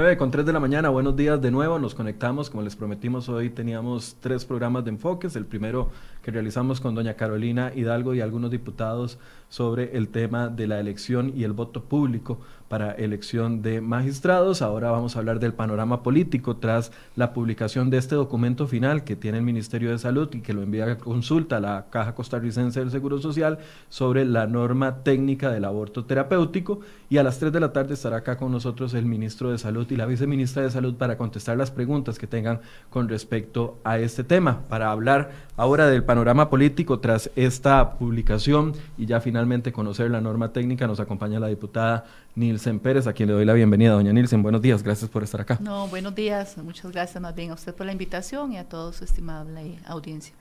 9 0.00 0.16
con 0.16 0.30
3 0.30 0.46
de 0.46 0.52
la 0.52 0.60
mañana, 0.60 0.90
buenos 0.90 1.16
días 1.16 1.42
de 1.42 1.50
nuevo, 1.50 1.80
nos 1.80 1.96
conectamos, 1.96 2.50
como 2.50 2.62
les 2.62 2.76
prometimos 2.76 3.28
hoy 3.28 3.50
teníamos 3.50 4.16
tres 4.20 4.44
programas 4.44 4.84
de 4.84 4.90
enfoques, 4.90 5.34
el 5.34 5.44
primero 5.44 5.90
que 6.22 6.30
realizamos 6.30 6.80
con 6.80 6.94
doña 6.94 7.14
Carolina 7.14 7.72
Hidalgo 7.74 8.14
y 8.14 8.20
algunos 8.20 8.52
diputados 8.52 9.18
sobre 9.48 9.96
el 9.96 10.08
tema 10.08 10.48
de 10.48 10.66
la 10.66 10.80
elección 10.80 11.32
y 11.34 11.44
el 11.44 11.52
voto 11.52 11.84
público 11.84 12.38
para 12.68 12.92
elección 12.92 13.62
de 13.62 13.80
magistrados. 13.80 14.62
Ahora 14.62 14.90
vamos 14.90 15.16
a 15.16 15.18
hablar 15.20 15.40
del 15.40 15.54
panorama 15.54 16.02
político 16.02 16.56
tras 16.56 16.92
la 17.16 17.32
publicación 17.32 17.90
de 17.90 17.96
este 17.96 18.14
documento 18.14 18.66
final 18.66 19.04
que 19.04 19.16
tiene 19.16 19.38
el 19.38 19.44
Ministerio 19.44 19.90
de 19.90 19.98
Salud 19.98 20.28
y 20.34 20.40
que 20.40 20.52
lo 20.52 20.62
envía 20.62 20.84
a 20.84 20.98
consulta 20.98 21.56
a 21.56 21.60
la 21.60 21.86
Caja 21.90 22.14
Costarricense 22.14 22.80
del 22.80 22.90
Seguro 22.90 23.20
Social 23.20 23.58
sobre 23.88 24.24
la 24.24 24.46
norma 24.46 25.02
técnica 25.02 25.50
del 25.50 25.64
aborto 25.64 26.04
terapéutico. 26.04 26.80
Y 27.10 27.16
a 27.16 27.22
las 27.22 27.38
3 27.38 27.52
de 27.52 27.60
la 27.60 27.72
tarde 27.72 27.94
estará 27.94 28.18
acá 28.18 28.36
con 28.36 28.52
nosotros 28.52 28.92
el 28.92 29.06
ministro 29.06 29.50
de 29.50 29.56
Salud 29.56 29.90
y 29.90 29.96
la 29.96 30.04
viceministra 30.04 30.62
de 30.62 30.70
Salud 30.70 30.94
para 30.94 31.16
contestar 31.16 31.56
las 31.56 31.70
preguntas 31.70 32.18
que 32.18 32.26
tengan 32.26 32.60
con 32.90 33.08
respecto 33.08 33.78
a 33.82 33.98
este 33.98 34.24
tema. 34.24 34.60
Para 34.68 34.90
hablar 34.90 35.30
ahora 35.56 35.86
del 35.86 36.04
panorama 36.04 36.50
político 36.50 37.00
tras 37.00 37.30
esta 37.34 37.94
publicación 37.94 38.74
y 38.98 39.06
ya 39.06 39.20
finalmente 39.20 39.37
conocer 39.72 40.10
la 40.10 40.20
norma 40.20 40.52
técnica, 40.52 40.86
nos 40.86 41.00
acompaña 41.00 41.38
la 41.38 41.48
diputada 41.48 42.04
Nilsen 42.34 42.80
Pérez, 42.80 43.06
a 43.06 43.12
quien 43.12 43.28
le 43.28 43.34
doy 43.34 43.44
la 43.44 43.52
bienvenida. 43.52 43.92
Doña 43.92 44.12
Nilsen, 44.12 44.42
buenos 44.42 44.62
días, 44.62 44.82
gracias 44.82 45.10
por 45.10 45.22
estar 45.22 45.40
acá. 45.40 45.58
No, 45.60 45.86
buenos 45.88 46.14
días, 46.14 46.56
muchas 46.58 46.90
gracias 46.90 47.22
más 47.22 47.34
bien 47.34 47.50
a 47.50 47.54
usted 47.54 47.74
por 47.74 47.86
la 47.86 47.92
invitación 47.92 48.52
y 48.52 48.58
a 48.58 48.68
toda 48.68 48.92
su 48.92 49.04
estimable 49.04 49.78
audiencia. 49.86 50.34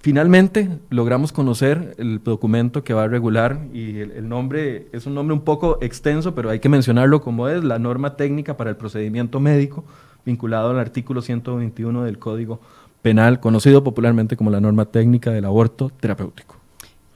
Finalmente 0.00 0.68
logramos 0.90 1.32
conocer 1.32 1.96
el 1.98 2.22
documento 2.22 2.84
que 2.84 2.94
va 2.94 3.04
a 3.04 3.08
regular 3.08 3.58
y 3.72 3.98
el, 3.98 4.28
nombre 4.28 4.86
es 4.92 5.06
un 5.06 5.14
nombre 5.14 5.34
un 5.34 5.40
poco 5.40 5.78
extenso, 5.80 6.34
pero 6.36 6.50
hay 6.50 6.60
que 6.60 6.68
mencionarlo 6.68 7.20
como 7.20 7.48
es, 7.48 7.64
la 7.64 7.80
norma 7.80 8.14
técnica 8.14 8.56
para 8.56 8.70
el 8.70 8.76
procedimiento 8.76 9.40
médico 9.40 9.84
vinculado 10.24 10.70
al 10.70 10.78
artículo 10.78 11.20
121 11.20 12.04
del 12.04 12.18
Código 12.18 12.60
Penal, 13.02 13.40
conocido 13.40 13.82
popularmente 13.82 14.36
como 14.36 14.50
la 14.50 14.60
norma 14.60 14.84
técnica 14.84 15.32
del 15.32 15.46
aborto 15.46 15.90
terapéutico. 16.00 16.57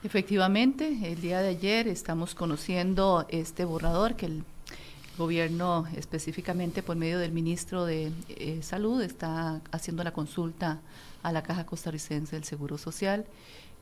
Efectivamente, 0.05 0.98
el 1.12 1.20
día 1.20 1.41
de 1.42 1.50
ayer 1.50 1.86
estamos 1.86 2.34
conociendo 2.34 3.25
este 3.28 3.64
borrador 3.64 4.17
que 4.17 4.27
el 4.27 4.44
gobierno, 5.17 5.86
específicamente 5.97 6.83
por 6.83 6.97
medio 6.97 7.20
del 7.20 7.31
ministro 7.31 7.84
de 7.84 8.11
eh, 8.28 8.59
Salud, 8.62 9.00
está 9.00 9.61
haciendo 9.70 10.03
la 10.03 10.12
consulta 10.12 10.81
a 11.22 11.31
la 11.31 11.44
Caja 11.44 11.67
Costarricense 11.67 12.34
del 12.34 12.43
Seguro 12.43 12.78
Social. 12.78 13.26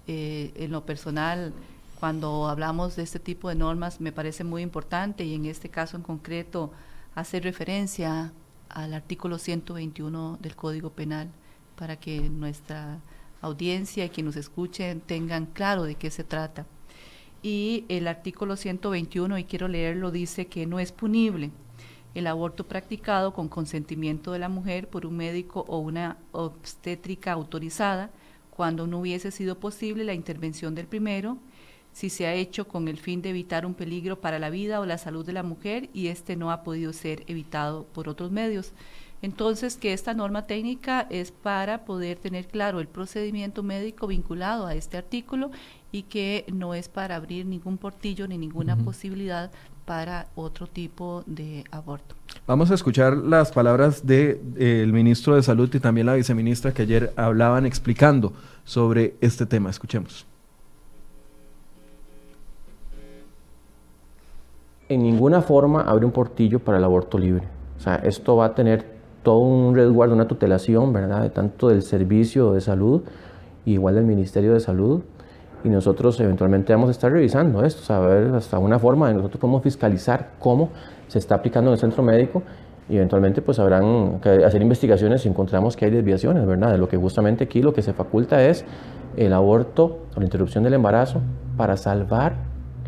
Eh, 0.08 0.52
en 0.56 0.72
lo 0.72 0.84
personal, 0.84 1.54
cuando 1.98 2.48
hablamos 2.48 2.96
de 2.96 3.02
este 3.02 3.18
tipo 3.18 3.48
de 3.48 3.54
normas, 3.54 3.98
me 3.98 4.12
parece 4.12 4.44
muy 4.44 4.60
importante 4.60 5.24
y 5.24 5.34
en 5.34 5.46
este 5.46 5.70
caso 5.70 5.96
en 5.96 6.02
concreto 6.02 6.70
hacer 7.14 7.44
referencia 7.44 8.30
al 8.68 8.92
artículo 8.92 9.38
121 9.38 10.38
del 10.38 10.54
Código 10.54 10.90
Penal 10.90 11.30
para 11.76 11.96
que 11.96 12.20
nuestra 12.28 12.98
audiencia 13.40 14.04
y 14.04 14.10
quien 14.10 14.26
nos 14.26 14.36
escuchen 14.36 15.00
tengan 15.00 15.46
claro 15.46 15.84
de 15.84 15.94
qué 15.94 16.10
se 16.10 16.24
trata. 16.24 16.66
Y 17.42 17.84
el 17.88 18.06
artículo 18.06 18.56
121, 18.56 19.38
y 19.38 19.44
quiero 19.44 19.68
leerlo, 19.68 20.10
dice 20.10 20.46
que 20.46 20.66
no 20.66 20.78
es 20.78 20.92
punible 20.92 21.50
el 22.14 22.26
aborto 22.26 22.66
practicado 22.66 23.32
con 23.32 23.48
consentimiento 23.48 24.32
de 24.32 24.40
la 24.40 24.48
mujer 24.48 24.88
por 24.88 25.06
un 25.06 25.16
médico 25.16 25.64
o 25.68 25.78
una 25.78 26.18
obstétrica 26.32 27.32
autorizada 27.32 28.10
cuando 28.50 28.86
no 28.86 28.98
hubiese 29.00 29.30
sido 29.30 29.58
posible 29.58 30.04
la 30.04 30.12
intervención 30.12 30.74
del 30.74 30.86
primero, 30.86 31.38
si 31.92 32.10
se 32.10 32.26
ha 32.26 32.34
hecho 32.34 32.68
con 32.68 32.88
el 32.88 32.98
fin 32.98 33.22
de 33.22 33.30
evitar 33.30 33.64
un 33.64 33.74
peligro 33.74 34.20
para 34.20 34.38
la 34.38 34.50
vida 34.50 34.80
o 34.80 34.86
la 34.86 34.98
salud 34.98 35.24
de 35.24 35.32
la 35.32 35.42
mujer 35.42 35.88
y 35.92 36.08
este 36.08 36.36
no 36.36 36.50
ha 36.50 36.62
podido 36.62 36.92
ser 36.92 37.24
evitado 37.26 37.84
por 37.86 38.08
otros 38.08 38.30
medios. 38.30 38.72
Entonces, 39.22 39.76
que 39.76 39.92
esta 39.92 40.14
norma 40.14 40.46
técnica 40.46 41.06
es 41.10 41.30
para 41.30 41.84
poder 41.84 42.18
tener 42.18 42.46
claro 42.46 42.80
el 42.80 42.88
procedimiento 42.88 43.62
médico 43.62 44.06
vinculado 44.06 44.66
a 44.66 44.74
este 44.74 44.96
artículo 44.96 45.50
y 45.92 46.04
que 46.04 46.46
no 46.52 46.74
es 46.74 46.88
para 46.88 47.16
abrir 47.16 47.44
ningún 47.44 47.76
portillo 47.76 48.26
ni 48.26 48.38
ninguna 48.38 48.76
posibilidad 48.76 49.50
para 49.84 50.28
otro 50.36 50.66
tipo 50.66 51.22
de 51.26 51.64
aborto. 51.70 52.14
Vamos 52.46 52.70
a 52.70 52.74
escuchar 52.74 53.16
las 53.16 53.52
palabras 53.52 54.06
del 54.06 54.54
de, 54.54 54.86
ministro 54.86 55.34
de 55.34 55.42
Salud 55.42 55.68
y 55.74 55.80
también 55.80 56.06
la 56.06 56.14
viceministra 56.14 56.72
que 56.72 56.82
ayer 56.82 57.12
hablaban 57.16 57.66
explicando 57.66 58.32
sobre 58.64 59.16
este 59.20 59.46
tema. 59.46 59.68
Escuchemos. 59.68 60.26
En 64.88 65.02
ninguna 65.02 65.42
forma 65.42 65.82
abre 65.82 66.06
un 66.06 66.12
portillo 66.12 66.58
para 66.58 66.78
el 66.78 66.84
aborto 66.84 67.18
libre. 67.18 67.46
O 67.78 67.80
sea, 67.80 67.96
esto 67.96 68.36
va 68.36 68.46
a 68.46 68.54
tener 68.54 68.99
todo 69.22 69.38
un 69.38 69.74
resguardo, 69.74 70.14
una 70.14 70.28
tutelación, 70.28 70.92
¿verdad? 70.92 71.22
De 71.22 71.30
tanto 71.30 71.68
del 71.68 71.82
servicio 71.82 72.52
de 72.52 72.60
salud, 72.60 73.02
igual 73.64 73.94
del 73.94 74.04
Ministerio 74.04 74.54
de 74.54 74.60
Salud, 74.60 75.02
y 75.62 75.68
nosotros 75.68 76.18
eventualmente 76.20 76.72
vamos 76.72 76.88
a 76.88 76.92
estar 76.92 77.12
revisando 77.12 77.64
esto, 77.64 77.82
saber 77.82 78.34
hasta 78.34 78.58
una 78.58 78.78
forma 78.78 79.08
de 79.08 79.14
nosotros 79.14 79.40
podemos 79.40 79.62
fiscalizar 79.62 80.30
cómo 80.38 80.70
se 81.08 81.18
está 81.18 81.34
aplicando 81.34 81.70
en 81.70 81.74
el 81.74 81.78
centro 81.78 82.02
médico 82.02 82.42
y 82.88 82.96
eventualmente 82.96 83.42
pues 83.42 83.58
habrán 83.58 84.20
que 84.20 84.44
hacer 84.44 84.62
investigaciones 84.62 85.22
si 85.22 85.28
encontramos 85.28 85.76
que 85.76 85.84
hay 85.84 85.90
desviaciones, 85.90 86.46
¿verdad? 86.46 86.72
De 86.72 86.78
lo 86.78 86.88
que 86.88 86.96
justamente 86.96 87.44
aquí 87.44 87.62
lo 87.62 87.72
que 87.72 87.82
se 87.82 87.92
faculta 87.92 88.42
es 88.42 88.64
el 89.16 89.32
aborto 89.32 89.98
o 90.16 90.20
la 90.20 90.24
interrupción 90.24 90.64
del 90.64 90.74
embarazo 90.74 91.20
para 91.56 91.76
salvar 91.76 92.34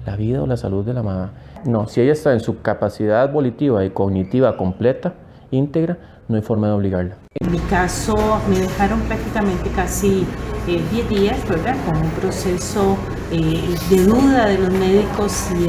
la 0.06 0.16
vida 0.16 0.42
o 0.42 0.46
la 0.46 0.56
salud 0.56 0.84
de 0.84 0.94
la 0.94 1.02
mamá. 1.02 1.32
No, 1.64 1.86
si 1.86 2.00
ella 2.00 2.12
está 2.12 2.32
en 2.32 2.40
su 2.40 2.62
capacidad 2.62 3.30
volitiva 3.30 3.84
y 3.84 3.90
cognitiva 3.90 4.56
completa, 4.56 5.14
íntegra, 5.50 5.98
no 6.28 6.36
hay 6.36 6.42
forma 6.42 6.68
de 6.68 6.72
obligarla. 6.72 7.16
En 7.40 7.50
mi 7.50 7.58
caso 7.58 8.14
me 8.48 8.58
dejaron 8.58 9.00
prácticamente 9.02 9.70
casi 9.70 10.26
10 10.66 10.80
eh, 10.80 11.08
días, 11.08 11.48
¿verdad? 11.48 11.74
Con 11.84 11.96
un 11.96 12.10
proceso 12.10 12.96
eh, 13.32 13.74
de 13.90 14.04
duda 14.04 14.46
de 14.46 14.58
los 14.58 14.72
médicos 14.72 15.32
si 15.32 15.54
me, 15.54 15.68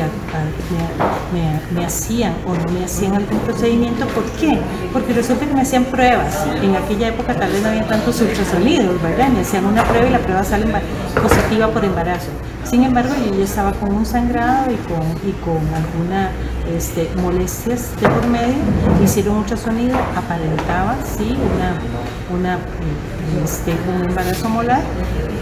me, 1.75 1.85
hacían 1.85 2.33
o 2.45 2.53
no 2.53 2.71
me 2.71 2.85
hacían 2.85 3.15
algún 3.15 3.39
procedimiento. 3.39 4.05
¿Por 4.07 4.23
qué? 4.39 4.59
Porque 4.91 5.13
resulta 5.13 5.45
que 5.45 5.53
me 5.53 5.61
hacían 5.61 5.85
pruebas. 5.85 6.45
En 6.61 6.75
aquella 6.75 7.07
época 7.07 7.33
tal 7.33 7.51
vez 7.51 7.61
no 7.63 7.69
había 7.69 7.87
tantos 7.87 8.21
ultrasonidos, 8.21 9.01
¿verdad? 9.01 9.29
Me 9.29 9.41
hacían 9.41 9.65
una 9.65 9.83
prueba 9.83 10.07
y 10.07 10.11
la 10.11 10.19
prueba 10.19 10.43
sale 10.43 10.67
positiva 11.21 11.69
por 11.69 11.83
embarazo. 11.83 12.29
Sin 12.63 12.83
embargo, 12.83 13.13
yo 13.23 13.37
ya 13.37 13.43
estaba 13.43 13.71
con 13.73 13.93
un 13.93 14.05
sangrado 14.05 14.71
y 14.71 14.75
con, 14.77 15.03
y 15.27 15.33
con 15.43 15.61
algunas 15.73 16.31
este, 16.75 17.09
molestias 17.21 17.91
de 17.99 18.07
por 18.07 18.27
medio. 18.27 18.55
Hicieron 19.03 19.37
ultrasonido, 19.37 19.97
aparentaba, 20.15 20.95
sí, 21.17 21.37
una, 21.55 21.77
una, 22.35 22.59
este, 23.43 23.73
un 23.95 24.09
embarazo 24.09 24.49
molar, 24.49 24.81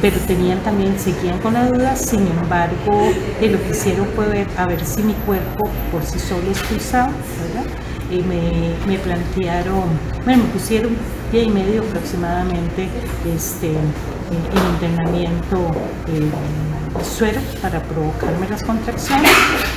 pero 0.01 0.17
tenían 0.27 0.59
también, 0.59 0.99
seguían 0.99 1.39
con 1.39 1.53
la 1.53 1.67
duda. 1.67 1.95
Sin 1.95 2.27
embargo, 2.27 3.11
lo 3.41 3.63
que 3.63 3.69
hicieron 3.69 4.07
fue 4.15 4.27
ver 4.27 4.47
a 4.57 4.65
ver 4.65 4.83
si 4.83 5.03
mi 5.03 5.13
cuerpo 5.13 5.69
por 5.91 6.03
sí 6.03 6.19
solo 6.19 6.49
expulsaba, 6.49 7.11
¿verdad? 7.39 7.69
Y 8.09 8.23
me, 8.23 8.73
me 8.87 8.97
plantearon, 8.99 9.85
bueno, 10.25 10.43
me 10.43 10.49
pusieron 10.49 10.97
día 11.31 11.43
y 11.43 11.49
medio 11.49 11.81
aproximadamente 11.83 12.89
este, 13.33 13.69
en 13.69 14.73
internamiento. 14.73 15.71
Eh, 16.07 16.29
suero 17.03 17.39
para 17.61 17.81
provocarme 17.81 18.49
las 18.49 18.63
contracciones. 18.63 19.31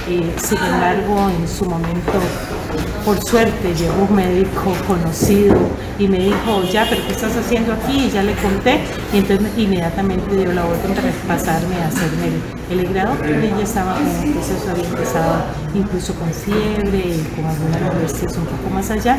Eh, 0.09 0.33
sin 0.43 0.59
embargo, 0.59 1.31
en 1.31 1.49
su 1.49 1.65
momento, 1.65 2.13
por 3.05 3.23
suerte, 3.23 3.75
llegó 3.75 4.07
un 4.09 4.17
médico 4.17 4.75
conocido 4.87 5.57
y 5.99 6.09
me 6.09 6.19
dijo, 6.19 6.63
ya, 6.71 6.87
pero 6.89 7.03
¿qué 7.07 7.13
estás 7.13 7.37
haciendo 7.37 7.73
aquí? 7.73 8.07
Y 8.07 8.11
ya 8.11 8.23
le 8.23 8.35
conté. 8.35 8.81
Y 9.13 9.19
entonces 9.19 9.49
inmediatamente 9.57 10.37
dio 10.37 10.53
la 10.53 10.67
orden 10.67 10.95
para 10.95 11.11
pasarme 11.29 11.77
a 11.77 11.89
hacerme 11.89 12.29
el, 12.71 12.81
el 12.81 12.93
grado, 12.93 13.15
porque 13.17 13.47
ella 13.47 13.63
estaba 13.63 13.99
en 13.99 14.29
un 14.29 14.33
proceso, 14.35 14.71
había 14.71 14.89
empezado 14.89 15.45
incluso 15.75 16.15
con 16.15 16.31
fiebre 16.31 16.99
y 16.99 17.23
con 17.37 17.45
algunas 17.45 17.95
molestias 17.95 18.37
un 18.37 18.47
poco 18.47 18.71
más 18.73 18.91
allá. 18.91 19.19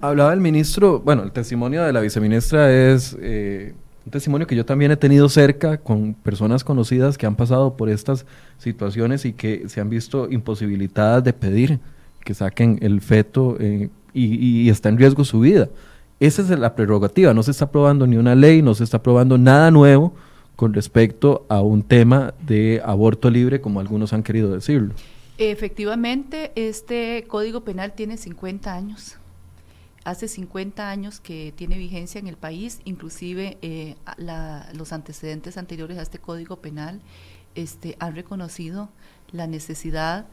Hablaba 0.00 0.32
el 0.32 0.40
ministro, 0.40 0.98
bueno, 0.98 1.22
el 1.22 1.30
testimonio 1.30 1.84
de 1.84 1.92
la 1.92 2.00
viceministra 2.00 2.72
es 2.72 3.16
eh, 3.20 3.74
un 4.04 4.10
testimonio 4.10 4.46
que 4.46 4.56
yo 4.56 4.64
también 4.64 4.90
he 4.90 4.96
tenido 4.96 5.28
cerca 5.28 5.78
con 5.78 6.14
personas 6.14 6.64
conocidas 6.64 7.16
que 7.16 7.26
han 7.26 7.36
pasado 7.36 7.76
por 7.76 7.88
estas 7.88 8.26
situaciones 8.58 9.24
y 9.24 9.32
que 9.32 9.68
se 9.68 9.80
han 9.80 9.90
visto 9.90 10.28
imposibilitadas 10.30 11.22
de 11.22 11.32
pedir 11.32 11.78
que 12.24 12.34
saquen 12.34 12.78
el 12.82 13.00
feto 13.00 13.56
eh, 13.60 13.90
y, 14.12 14.68
está 14.68 14.88
en 14.88 14.98
riesgo 14.98 15.24
su 15.24 15.40
vida. 15.40 15.68
Esa 16.20 16.42
es 16.42 16.50
la 16.50 16.74
prerrogativa, 16.74 17.34
no 17.34 17.42
se 17.42 17.50
está 17.50 17.66
aprobando 17.66 18.06
ni 18.06 18.16
una 18.16 18.34
ley, 18.34 18.62
no 18.62 18.74
se 18.74 18.84
está 18.84 18.98
aprobando 18.98 19.38
nada 19.38 19.70
nuevo 19.70 20.14
con 20.54 20.74
respecto 20.74 21.46
a 21.48 21.62
un 21.62 21.82
tema 21.82 22.34
de 22.46 22.80
aborto 22.84 23.30
libre 23.30 23.60
como 23.60 23.80
algunos 23.80 24.12
han 24.12 24.22
querido 24.22 24.52
decirlo. 24.52 24.94
Efectivamente, 25.38 26.52
este 26.54 27.24
Código 27.26 27.62
Penal 27.62 27.94
tiene 27.94 28.16
50 28.16 28.72
años 28.72 29.16
hace 30.04 30.28
50 30.28 30.90
años 30.90 31.20
que 31.20 31.52
tiene 31.56 31.78
vigencia 31.78 32.18
en 32.18 32.26
el 32.26 32.36
país, 32.36 32.80
inclusive 32.84 33.58
eh, 33.62 33.96
los 34.74 34.92
antecedentes 34.92 35.56
anteriores 35.56 35.98
a 35.98 36.02
este 36.02 36.18
Código 36.18 36.56
Penal 36.56 37.00
este, 37.54 37.96
han 38.00 38.14
reconocido 38.14 38.88
la 39.30 39.46
necesidad 39.46 40.26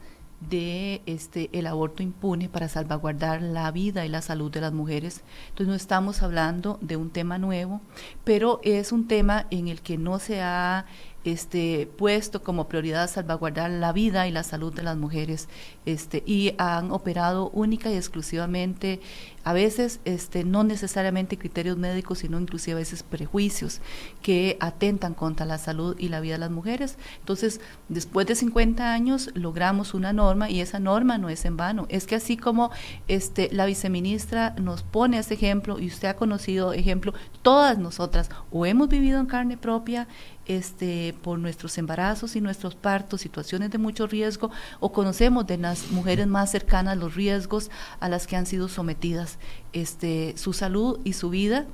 de 0.48 1.02
este 1.04 1.50
el 1.52 1.66
aborto 1.66 2.02
impune 2.02 2.48
para 2.48 2.68
salvaguardar 2.68 3.42
la 3.42 3.70
vida 3.70 4.06
y 4.06 4.08
la 4.08 4.22
salud 4.22 4.50
de 4.50 4.62
las 4.62 4.72
mujeres. 4.72 5.22
Entonces 5.50 5.68
no 5.68 5.74
estamos 5.74 6.22
hablando 6.22 6.78
de 6.80 6.96
un 6.96 7.10
tema 7.10 7.38
nuevo, 7.38 7.80
pero 8.24 8.60
es 8.64 8.90
un 8.92 9.06
tema 9.06 9.46
en 9.50 9.68
el 9.68 9.82
que 9.82 9.98
no 9.98 10.18
se 10.18 10.40
ha 10.40 10.86
este, 11.24 11.88
puesto 11.98 12.42
como 12.42 12.68
prioridad 12.68 13.10
salvaguardar 13.10 13.70
la 13.70 13.92
vida 13.92 14.26
y 14.26 14.30
la 14.30 14.42
salud 14.42 14.72
de 14.72 14.82
las 14.82 14.96
mujeres 14.96 15.48
este, 15.86 16.22
y 16.26 16.54
han 16.58 16.92
operado 16.92 17.50
única 17.50 17.90
y 17.90 17.96
exclusivamente, 17.96 19.00
a 19.42 19.52
veces 19.52 20.00
este, 20.04 20.44
no 20.44 20.64
necesariamente 20.64 21.38
criterios 21.38 21.78
médicos, 21.78 22.18
sino 22.18 22.38
inclusive 22.38 22.74
a 22.74 22.80
veces 22.80 23.02
prejuicios 23.02 23.80
que 24.22 24.56
atentan 24.60 25.14
contra 25.14 25.46
la 25.46 25.58
salud 25.58 25.96
y 25.98 26.08
la 26.08 26.20
vida 26.20 26.34
de 26.34 26.40
las 26.40 26.50
mujeres. 26.50 26.98
Entonces, 27.20 27.60
después 27.88 28.26
de 28.26 28.34
50 28.34 28.92
años 28.92 29.30
logramos 29.34 29.94
una 29.94 30.12
norma 30.12 30.50
y 30.50 30.60
esa 30.60 30.78
norma 30.78 31.16
no 31.18 31.30
es 31.30 31.44
en 31.44 31.56
vano. 31.56 31.86
Es 31.88 32.06
que 32.06 32.16
así 32.16 32.36
como 32.36 32.70
este, 33.08 33.48
la 33.52 33.66
viceministra 33.66 34.54
nos 34.58 34.82
pone 34.82 35.18
ese 35.18 35.34
ejemplo 35.34 35.78
y 35.78 35.86
usted 35.86 36.08
ha 36.08 36.16
conocido 36.16 36.72
ejemplo, 36.72 37.14
todas 37.42 37.78
nosotras 37.78 38.30
o 38.50 38.66
hemos 38.66 38.88
vivido 38.88 39.20
en 39.20 39.26
carne 39.26 39.56
propia 39.56 40.06
este, 40.50 41.14
por 41.22 41.38
nuestros 41.38 41.78
embarazos 41.78 42.34
y 42.34 42.40
nuestros 42.40 42.74
partos, 42.74 43.20
situaciones 43.20 43.70
de 43.70 43.78
mucho 43.78 44.08
riesgo, 44.08 44.50
o 44.80 44.90
conocemos 44.90 45.46
de 45.46 45.58
las 45.58 45.92
mujeres 45.92 46.26
más 46.26 46.50
cercanas 46.50 46.98
los 46.98 47.14
riesgos 47.14 47.70
a 48.00 48.08
las 48.08 48.26
que 48.26 48.34
han 48.34 48.46
sido 48.46 48.66
sometidas, 48.66 49.38
este, 49.72 50.34
su 50.36 50.52
salud 50.52 50.98
y 51.04 51.12
su 51.12 51.30
vida. 51.30 51.66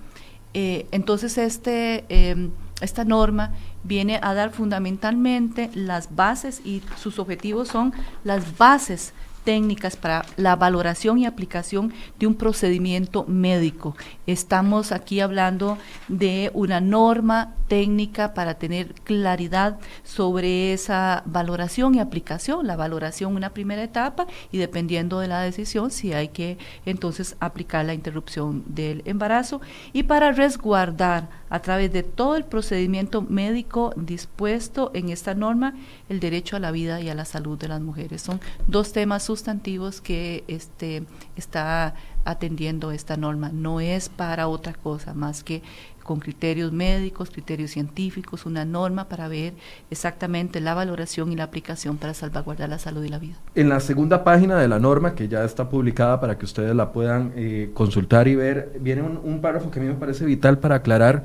Eh, 0.52 0.86
entonces, 0.90 1.38
este, 1.38 2.04
em, 2.10 2.50
esta 2.82 3.06
norma 3.06 3.54
viene 3.82 4.20
a 4.22 4.34
dar 4.34 4.50
fundamentalmente 4.52 5.70
las 5.72 6.14
bases 6.14 6.60
y 6.62 6.82
sus 6.98 7.18
objetivos 7.18 7.68
son 7.68 7.94
las 8.24 8.58
bases 8.58 9.14
técnicas 9.46 9.94
para 9.96 10.26
la 10.36 10.56
valoración 10.56 11.18
y 11.18 11.24
aplicación 11.24 11.94
de 12.18 12.26
un 12.26 12.34
procedimiento 12.34 13.24
médico. 13.28 13.96
Estamos 14.26 14.90
aquí 14.90 15.20
hablando 15.20 15.78
de 16.08 16.50
una 16.52 16.80
norma 16.80 17.54
técnica 17.68 18.34
para 18.34 18.54
tener 18.54 18.92
claridad 19.04 19.78
sobre 20.02 20.72
esa 20.72 21.22
valoración 21.26 21.94
y 21.94 22.00
aplicación. 22.00 22.66
La 22.66 22.74
valoración 22.74 23.36
una 23.36 23.50
primera 23.50 23.84
etapa 23.84 24.26
y 24.50 24.58
dependiendo 24.58 25.20
de 25.20 25.28
la 25.28 25.42
decisión 25.42 25.92
si 25.92 26.12
hay 26.12 26.28
que 26.28 26.58
entonces 26.84 27.36
aplicar 27.38 27.84
la 27.84 27.94
interrupción 27.94 28.64
del 28.66 29.02
embarazo 29.04 29.60
y 29.92 30.02
para 30.02 30.32
resguardar 30.32 31.28
a 31.50 31.60
través 31.60 31.92
de 31.92 32.02
todo 32.02 32.34
el 32.34 32.44
procedimiento 32.44 33.22
médico 33.22 33.92
dispuesto 33.96 34.90
en 34.92 35.10
esta 35.10 35.34
norma 35.34 35.74
el 36.08 36.20
derecho 36.20 36.56
a 36.56 36.60
la 36.60 36.70
vida 36.70 37.00
y 37.00 37.08
a 37.08 37.14
la 37.14 37.24
salud 37.24 37.58
de 37.58 37.68
las 37.68 37.80
mujeres. 37.80 38.22
Son 38.22 38.40
dos 38.66 38.92
temas 38.92 39.24
sustantivos 39.24 40.00
que 40.00 40.44
este, 40.48 41.04
está 41.36 41.94
atendiendo 42.24 42.90
esta 42.90 43.16
norma. 43.16 43.50
No 43.52 43.80
es 43.80 44.08
para 44.08 44.48
otra 44.48 44.72
cosa 44.74 45.14
más 45.14 45.42
que 45.42 45.62
con 46.06 46.20
criterios 46.20 46.72
médicos, 46.72 47.30
criterios 47.30 47.72
científicos, 47.72 48.46
una 48.46 48.64
norma 48.64 49.08
para 49.08 49.26
ver 49.26 49.54
exactamente 49.90 50.60
la 50.60 50.72
valoración 50.72 51.32
y 51.32 51.36
la 51.36 51.42
aplicación 51.42 51.96
para 51.96 52.14
salvaguardar 52.14 52.68
la 52.68 52.78
salud 52.78 53.02
y 53.02 53.08
la 53.08 53.18
vida. 53.18 53.34
En 53.56 53.68
la 53.68 53.80
segunda 53.80 54.22
página 54.22 54.56
de 54.56 54.68
la 54.68 54.78
norma, 54.78 55.16
que 55.16 55.26
ya 55.26 55.44
está 55.44 55.68
publicada 55.68 56.20
para 56.20 56.38
que 56.38 56.44
ustedes 56.44 56.76
la 56.76 56.92
puedan 56.92 57.32
eh, 57.34 57.70
consultar 57.74 58.28
y 58.28 58.36
ver, 58.36 58.78
viene 58.80 59.02
un, 59.02 59.18
un, 59.22 59.40
párrafo 59.40 59.70
que 59.70 59.80
a 59.80 59.82
mí 59.82 59.88
me 59.88 59.96
parece 59.96 60.24
vital 60.24 60.58
para 60.60 60.76
aclarar, 60.76 61.24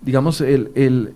digamos, 0.00 0.40
el, 0.40 0.70
el, 0.76 1.14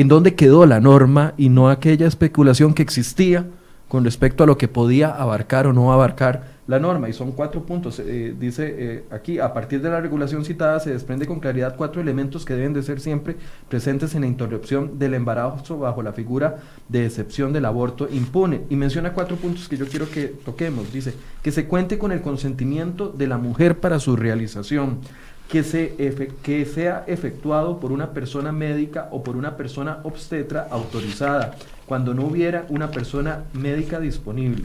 en 0.00 0.06
dónde 0.06 0.36
quedó 0.36 0.64
la 0.64 0.80
norma 0.80 1.34
y 1.36 1.48
no 1.48 1.68
aquella 1.68 2.06
especulación 2.06 2.72
que 2.72 2.82
existía 2.82 3.46
con 3.88 4.04
respecto 4.04 4.44
a 4.44 4.46
lo 4.46 4.56
que 4.56 4.68
podía 4.68 5.08
abarcar 5.08 5.66
o 5.66 5.72
no 5.72 5.92
abarcar 5.92 6.58
la 6.68 6.78
norma 6.78 7.08
y 7.08 7.14
son 7.14 7.32
cuatro 7.32 7.64
puntos. 7.64 7.98
Eh, 7.98 8.34
dice 8.38 8.74
eh, 8.78 9.04
aquí, 9.10 9.38
a 9.38 9.54
partir 9.54 9.80
de 9.80 9.88
la 9.88 10.00
regulación 10.00 10.44
citada 10.44 10.78
se 10.78 10.92
desprende 10.92 11.26
con 11.26 11.40
claridad 11.40 11.74
cuatro 11.76 12.00
elementos 12.00 12.44
que 12.44 12.54
deben 12.54 12.74
de 12.74 12.82
ser 12.82 13.00
siempre 13.00 13.36
presentes 13.68 14.14
en 14.14 14.20
la 14.20 14.26
interrupción 14.26 14.98
del 14.98 15.14
embarazo 15.14 15.78
bajo 15.78 16.02
la 16.02 16.12
figura 16.12 16.58
de 16.88 17.06
excepción 17.06 17.54
del 17.54 17.64
aborto 17.64 18.06
impune. 18.12 18.60
Y 18.68 18.76
menciona 18.76 19.14
cuatro 19.14 19.36
puntos 19.36 19.66
que 19.66 19.78
yo 19.78 19.88
quiero 19.88 20.10
que 20.10 20.26
toquemos. 20.26 20.92
Dice, 20.92 21.14
que 21.42 21.50
se 21.50 21.66
cuente 21.66 21.98
con 21.98 22.12
el 22.12 22.20
consentimiento 22.20 23.08
de 23.08 23.26
la 23.26 23.38
mujer 23.38 23.80
para 23.80 23.98
su 23.98 24.14
realización. 24.14 24.98
Que, 25.48 25.62
se 25.62 25.96
que 26.42 26.66
sea 26.66 27.04
efectuado 27.06 27.80
por 27.80 27.90
una 27.90 28.10
persona 28.10 28.52
médica 28.52 29.08
o 29.12 29.22
por 29.22 29.34
una 29.34 29.56
persona 29.56 30.00
obstetra 30.02 30.68
autorizada, 30.70 31.56
cuando 31.86 32.12
no 32.12 32.26
hubiera 32.26 32.66
una 32.68 32.90
persona 32.90 33.44
médica 33.54 33.98
disponible 33.98 34.64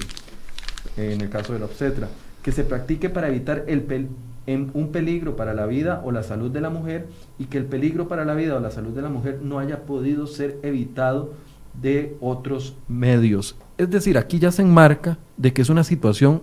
en 0.98 1.22
el 1.22 1.30
caso 1.30 1.54
de 1.54 1.60
la 1.60 1.66
obstetra, 1.66 2.10
que 2.42 2.52
se 2.52 2.64
practique 2.64 3.10
para 3.10 3.30
evitar 3.30 3.64
el 3.68 4.10
un 4.46 4.92
peligro 4.92 5.38
para 5.38 5.54
la 5.54 5.66
vida 5.66 6.02
o 6.04 6.12
la 6.12 6.22
salud 6.22 6.52
de 6.52 6.60
la 6.60 6.70
mujer 6.70 7.08
y 7.40 7.46
que 7.46 7.58
el 7.58 7.66
peligro 7.66 8.10
para 8.10 8.26
la 8.26 8.36
vida 8.36 8.58
o 8.58 8.60
la 8.60 8.72
salud 8.72 8.92
de 8.92 9.02
la 9.02 9.08
mujer 9.08 9.40
no 9.42 9.60
haya 9.60 9.84
podido 9.84 10.28
ser 10.28 10.60
evitado 10.64 11.34
de 11.82 12.18
otros 12.20 12.76
medios. 12.90 13.56
Es 13.78 13.90
decir, 13.90 14.18
aquí 14.18 14.40
ya 14.40 14.52
se 14.52 14.62
enmarca 14.62 15.18
de 15.38 15.54
que 15.54 15.62
es 15.62 15.70
una 15.70 15.86
situación 15.86 16.42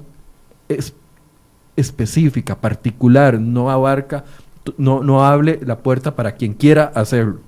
específica, 1.81 2.61
particular, 2.61 3.41
no 3.41 3.71
abarca, 3.71 4.25
no, 4.77 5.03
no 5.03 5.25
hable 5.25 5.59
la 5.65 5.79
puerta 5.79 6.15
para 6.15 6.33
quien 6.33 6.55
quiera 6.55 6.85
hacerlo. 6.95 7.41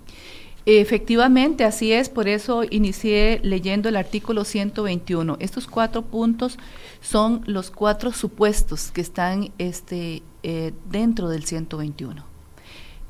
Efectivamente, 0.64 1.64
así 1.64 1.92
es, 1.92 2.08
por 2.08 2.28
eso 2.28 2.62
inicié 2.68 3.40
leyendo 3.42 3.88
el 3.88 3.96
artículo 3.96 4.44
121. 4.44 5.36
Estos 5.40 5.66
cuatro 5.66 6.02
puntos 6.02 6.56
son 7.00 7.42
los 7.46 7.70
cuatro 7.70 8.12
supuestos 8.12 8.92
que 8.92 9.00
están 9.00 9.50
este, 9.58 10.22
eh, 10.44 10.72
dentro 10.88 11.28
del 11.28 11.44
121. 11.44 12.24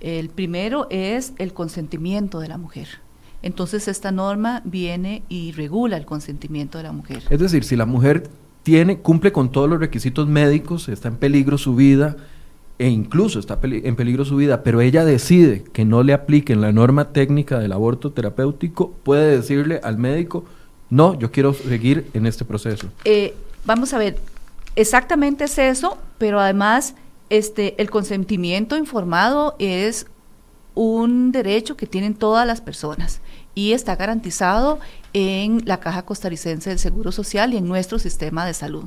El 0.00 0.30
primero 0.30 0.86
es 0.88 1.34
el 1.38 1.52
consentimiento 1.52 2.40
de 2.40 2.48
la 2.48 2.56
mujer. 2.56 2.88
Entonces 3.42 3.86
esta 3.86 4.12
norma 4.12 4.62
viene 4.64 5.22
y 5.28 5.52
regula 5.52 5.96
el 5.96 6.06
consentimiento 6.06 6.78
de 6.78 6.84
la 6.84 6.92
mujer. 6.92 7.22
Es 7.28 7.38
decir, 7.38 7.64
si 7.64 7.76
la 7.76 7.86
mujer 7.86 8.30
tiene, 8.62 8.98
cumple 8.98 9.32
con 9.32 9.50
todos 9.50 9.68
los 9.68 9.80
requisitos 9.80 10.28
médicos, 10.28 10.88
está 10.88 11.08
en 11.08 11.16
peligro 11.16 11.58
su 11.58 11.74
vida, 11.74 12.16
e 12.78 12.88
incluso 12.88 13.38
está 13.38 13.58
en 13.62 13.96
peligro 13.96 14.24
su 14.24 14.36
vida, 14.36 14.62
pero 14.62 14.80
ella 14.80 15.04
decide 15.04 15.64
que 15.72 15.84
no 15.84 16.02
le 16.02 16.12
apliquen 16.12 16.60
la 16.60 16.72
norma 16.72 17.12
técnica 17.12 17.58
del 17.58 17.72
aborto 17.72 18.12
terapéutico, 18.12 18.92
puede 19.02 19.36
decirle 19.36 19.80
al 19.82 19.98
médico, 19.98 20.44
no, 20.90 21.18
yo 21.18 21.30
quiero 21.30 21.54
seguir 21.54 22.08
en 22.12 22.26
este 22.26 22.44
proceso. 22.44 22.88
Eh, 23.04 23.34
vamos 23.64 23.94
a 23.94 23.98
ver, 23.98 24.18
exactamente 24.76 25.44
es 25.44 25.58
eso, 25.58 25.98
pero 26.18 26.40
además 26.40 26.94
este, 27.30 27.80
el 27.80 27.88
consentimiento 27.88 28.76
informado 28.76 29.54
es 29.58 30.06
un 30.74 31.32
derecho 31.32 31.76
que 31.76 31.86
tienen 31.86 32.14
todas 32.14 32.46
las 32.46 32.60
personas 32.60 33.20
y 33.54 33.72
está 33.72 33.96
garantizado 33.96 34.80
en 35.12 35.62
la 35.66 35.80
Caja 35.80 36.02
Costarricense 36.02 36.70
del 36.70 36.78
Seguro 36.78 37.12
Social 37.12 37.52
y 37.52 37.58
en 37.58 37.68
nuestro 37.68 37.98
sistema 37.98 38.46
de 38.46 38.54
salud. 38.54 38.84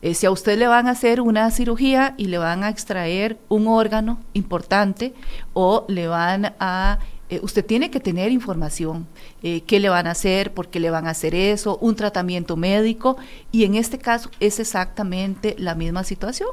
Eh, 0.00 0.14
si 0.14 0.26
a 0.26 0.30
usted 0.30 0.56
le 0.58 0.68
van 0.68 0.86
a 0.86 0.92
hacer 0.92 1.20
una 1.20 1.50
cirugía 1.50 2.14
y 2.16 2.26
le 2.26 2.38
van 2.38 2.62
a 2.62 2.68
extraer 2.68 3.38
un 3.48 3.66
órgano 3.66 4.20
importante 4.32 5.12
o 5.54 5.84
le 5.88 6.06
van 6.06 6.54
a... 6.60 6.98
Eh, 7.30 7.40
usted 7.42 7.66
tiene 7.66 7.90
que 7.90 8.00
tener 8.00 8.30
información, 8.30 9.06
eh, 9.42 9.60
qué 9.62 9.80
le 9.80 9.90
van 9.90 10.06
a 10.06 10.12
hacer, 10.12 10.54
por 10.54 10.68
qué 10.68 10.80
le 10.80 10.88
van 10.88 11.06
a 11.06 11.10
hacer 11.10 11.34
eso, 11.34 11.76
un 11.78 11.94
tratamiento 11.94 12.56
médico 12.56 13.18
y 13.52 13.64
en 13.64 13.74
este 13.74 13.98
caso 13.98 14.30
es 14.40 14.60
exactamente 14.60 15.54
la 15.58 15.74
misma 15.74 16.04
situación. 16.04 16.48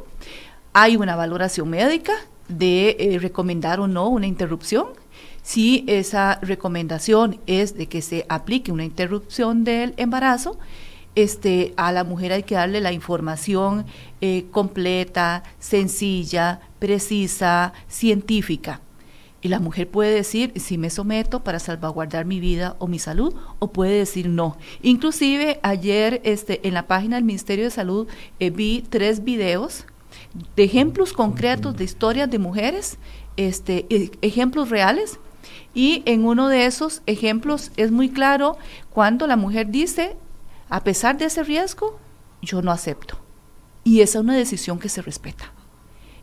Hay 0.73 0.97
una 0.97 1.15
valoración 1.15 1.69
médica 1.69 2.13
de 2.49 3.17
recomendar 3.21 3.79
o 3.79 3.87
no 3.87 4.09
una 4.09 4.27
interrupción, 4.27 4.87
si 5.45 5.83
esa 5.85 6.39
recomendación 6.41 7.39
es 7.45 7.77
de 7.77 7.85
que 7.85 8.01
se 8.01 8.25
aplique 8.29 8.71
una 8.71 8.83
interrupción 8.83 9.63
del 9.63 9.93
embarazo, 9.97 10.57
este, 11.13 11.75
a 11.77 11.91
la 11.91 12.03
mujer 12.03 12.33
hay 12.33 12.41
que 12.41 12.55
darle 12.55 12.81
la 12.81 12.91
información 12.91 13.85
eh, 14.21 14.45
completa, 14.49 15.43
sencilla, 15.59 16.61
precisa, 16.79 17.73
científica. 17.87 18.81
Y 19.39 19.49
la 19.49 19.59
mujer 19.59 19.87
puede 19.87 20.15
decir 20.15 20.51
si 20.55 20.79
me 20.79 20.89
someto 20.89 21.43
para 21.43 21.59
salvaguardar 21.59 22.25
mi 22.25 22.39
vida 22.39 22.75
o 22.79 22.87
mi 22.87 22.97
salud, 22.97 23.35
o 23.59 23.71
puede 23.71 23.99
decir 23.99 24.27
no. 24.27 24.57
Inclusive 24.81 25.59
ayer 25.61 26.21
este, 26.23 26.67
en 26.67 26.73
la 26.73 26.87
página 26.87 27.17
del 27.17 27.23
Ministerio 27.23 27.65
de 27.65 27.69
Salud 27.71 28.07
eh, 28.39 28.49
vi 28.49 28.83
tres 28.89 29.23
videos 29.23 29.85
de 30.55 30.63
ejemplos 30.63 31.13
concretos 31.13 31.77
de 31.77 31.83
historias 31.83 32.31
de 32.31 32.39
mujeres, 32.39 32.97
este, 33.37 33.85
e, 33.91 34.09
ejemplos 34.23 34.71
reales. 34.71 35.19
Y 35.73 36.03
en 36.05 36.25
uno 36.25 36.47
de 36.47 36.65
esos 36.65 37.01
ejemplos 37.05 37.71
es 37.77 37.91
muy 37.91 38.09
claro 38.09 38.57
cuando 38.89 39.27
la 39.27 39.35
mujer 39.35 39.69
dice, 39.69 40.15
a 40.69 40.83
pesar 40.83 41.17
de 41.17 41.25
ese 41.25 41.43
riesgo, 41.43 41.99
yo 42.41 42.61
no 42.61 42.71
acepto. 42.71 43.17
Y 43.83 44.01
esa 44.01 44.19
es 44.19 44.23
una 44.23 44.35
decisión 44.35 44.79
que 44.79 44.89
se 44.89 45.01
respeta. 45.01 45.51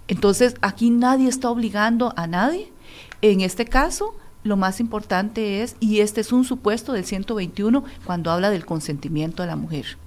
Entonces, 0.09 0.57
aquí 0.63 0.91
nadie 0.91 1.29
está 1.29 1.49
obligando 1.51 2.13
a 2.17 2.27
nadie. 2.27 2.73
En 3.21 3.41
este 3.41 3.67
caso, 3.67 4.15
lo 4.43 4.57
más 4.57 4.81
importante 4.81 5.63
es, 5.63 5.77
y 5.79 6.01
este 6.01 6.21
es 6.21 6.33
un 6.33 6.45
supuesto 6.45 6.93
del 6.93 7.05
121 7.05 7.85
cuando 8.05 8.31
habla 8.31 8.51
del 8.51 8.67
consentimiento 8.67 9.43
de 9.43 9.49
la 9.49 9.57
mujer. 9.57 9.99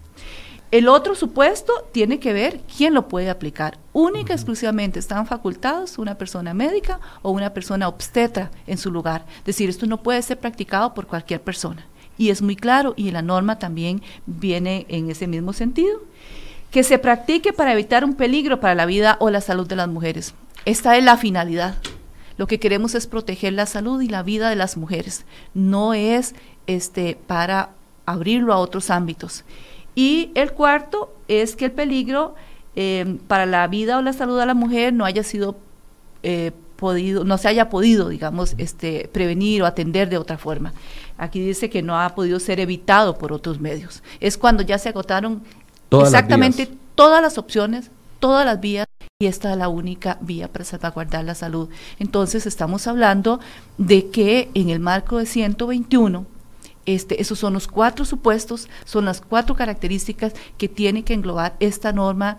El 0.75 0.89
otro 0.89 1.15
supuesto 1.15 1.72
tiene 1.94 2.20
que 2.20 2.34
ver 2.34 2.60
quién 2.75 2.94
lo 2.94 3.08
puede 3.08 3.29
aplicar. 3.29 3.77
Única 3.94 4.34
y 4.34 4.36
exclusivamente 4.36 5.00
están 5.00 5.25
facultados 5.25 5.98
una 5.98 6.17
persona 6.17 6.53
médica 6.53 7.00
o 7.22 7.32
una 7.32 7.53
persona 7.53 7.88
obstetra 7.88 8.51
en 8.67 8.77
su 8.77 8.91
lugar. 8.91 9.25
Es 9.38 9.46
decir, 9.46 9.70
esto 9.70 9.86
no 9.86 10.03
puede 10.03 10.22
ser 10.22 10.38
practicado 10.38 10.94
por 10.94 11.08
cualquier 11.08 11.41
persona. 11.41 11.86
Y 12.17 12.29
es 12.29 12.41
muy 12.41 12.58
claro 12.58 12.94
y 12.98 13.12
la 13.12 13.22
norma 13.22 13.58
también 13.58 14.01
viene 14.25 14.86
en 14.89 15.10
ese 15.10 15.27
mismo 15.27 15.53
sentido. 15.53 16.01
Que 16.72 16.84
se 16.84 17.00
practique 17.00 17.53
para 17.53 17.72
evitar 17.72 18.03
un 18.03 18.15
peligro 18.15 18.60
para 18.60 18.75
la 18.75 18.86
vida 18.86 19.15
o 19.22 19.29
la 19.29 19.39
salud 19.39 19.67
de 19.67 19.77
las 19.77 19.88
mujeres. 19.88 20.34
Esta 20.65 20.98
es 20.98 21.05
la 21.05 21.15
finalidad. 21.15 21.77
Lo 22.36 22.48
que 22.48 22.60
queremos 22.60 22.96
es 22.96 23.08
proteger 23.08 23.53
la 23.53 23.65
salud 23.65 24.01
y 24.01 24.10
la 24.10 24.24
vida 24.24 24.50
de 24.50 24.58
las 24.58 24.75
mujeres. 24.75 25.24
No 25.53 25.94
es 25.94 26.36
este, 26.67 27.17
para 27.27 27.70
abrirlo 28.05 28.51
a 28.51 28.58
otros 28.58 28.89
ámbitos. 28.89 29.46
Y 29.96 30.32
el 30.36 30.52
cuarto 30.52 31.14
es 31.28 31.56
que 31.56 31.66
el 31.66 31.72
peligro 31.72 32.36
eh, 32.75 33.18
para 33.28 33.46
la 33.46 33.66
vida 33.68 33.98
o 33.98 34.02
la 34.02 34.14
salud 34.14 34.38
de 34.38 34.46
la 34.46 34.54
mujer 34.54 34.94
no 34.94 35.06
haya 35.06 35.24
sido 35.24 35.58
eh, 36.24 36.52
podido, 36.75 37.24
no 37.24 37.38
se 37.38 37.48
haya 37.48 37.70
podido, 37.70 38.10
digamos, 38.10 38.56
este, 38.58 39.10
prevenir 39.12 39.64
o 39.64 39.66
atender 39.66 40.10
de 40.10 40.18
otra 40.18 40.38
forma. 40.38 40.74
Aquí 41.18 41.40
dice 41.40 41.70
que 41.70 41.82
no 41.82 42.00
ha 42.00 42.14
podido 42.16 42.40
ser 42.40 42.60
evitado 42.60 43.18
por 43.18 43.32
otros 43.32 43.60
medios. 43.60 44.04
Es 44.20 44.38
cuando 44.38 44.64
ya 44.64 44.78
se 44.78 44.90
agotaron 44.90 45.44
exactamente 45.92 46.70
todas 46.96 47.22
las 47.22 47.38
opciones, 47.38 47.92
todas 48.20 48.46
las 48.46 48.60
vías, 48.60 48.88
y 49.22 49.28
esta 49.28 49.52
es 49.52 49.58
la 49.58 49.70
única 49.70 50.18
vía 50.20 50.52
para 50.52 50.66
salvaguardar 50.66 51.24
la 51.24 51.36
salud. 51.36 51.70
Entonces 52.00 52.46
estamos 52.46 52.88
hablando 52.88 53.40
de 53.78 54.10
que 54.10 54.50
en 54.54 54.70
el 54.70 54.82
marco 54.82 55.20
de 55.20 55.25
121, 55.25 56.25
este, 56.86 57.22
esos 57.22 57.39
son 57.39 57.54
los 57.54 57.68
cuatro 57.68 58.06
supuestos, 58.06 58.70
son 58.86 59.06
las 59.06 59.22
cuatro 59.22 59.56
características 59.56 60.34
que 60.58 60.68
tiene 60.68 61.04
que 61.04 61.13
englobar 61.13 61.56
esta 61.60 61.92
norma 61.94 62.38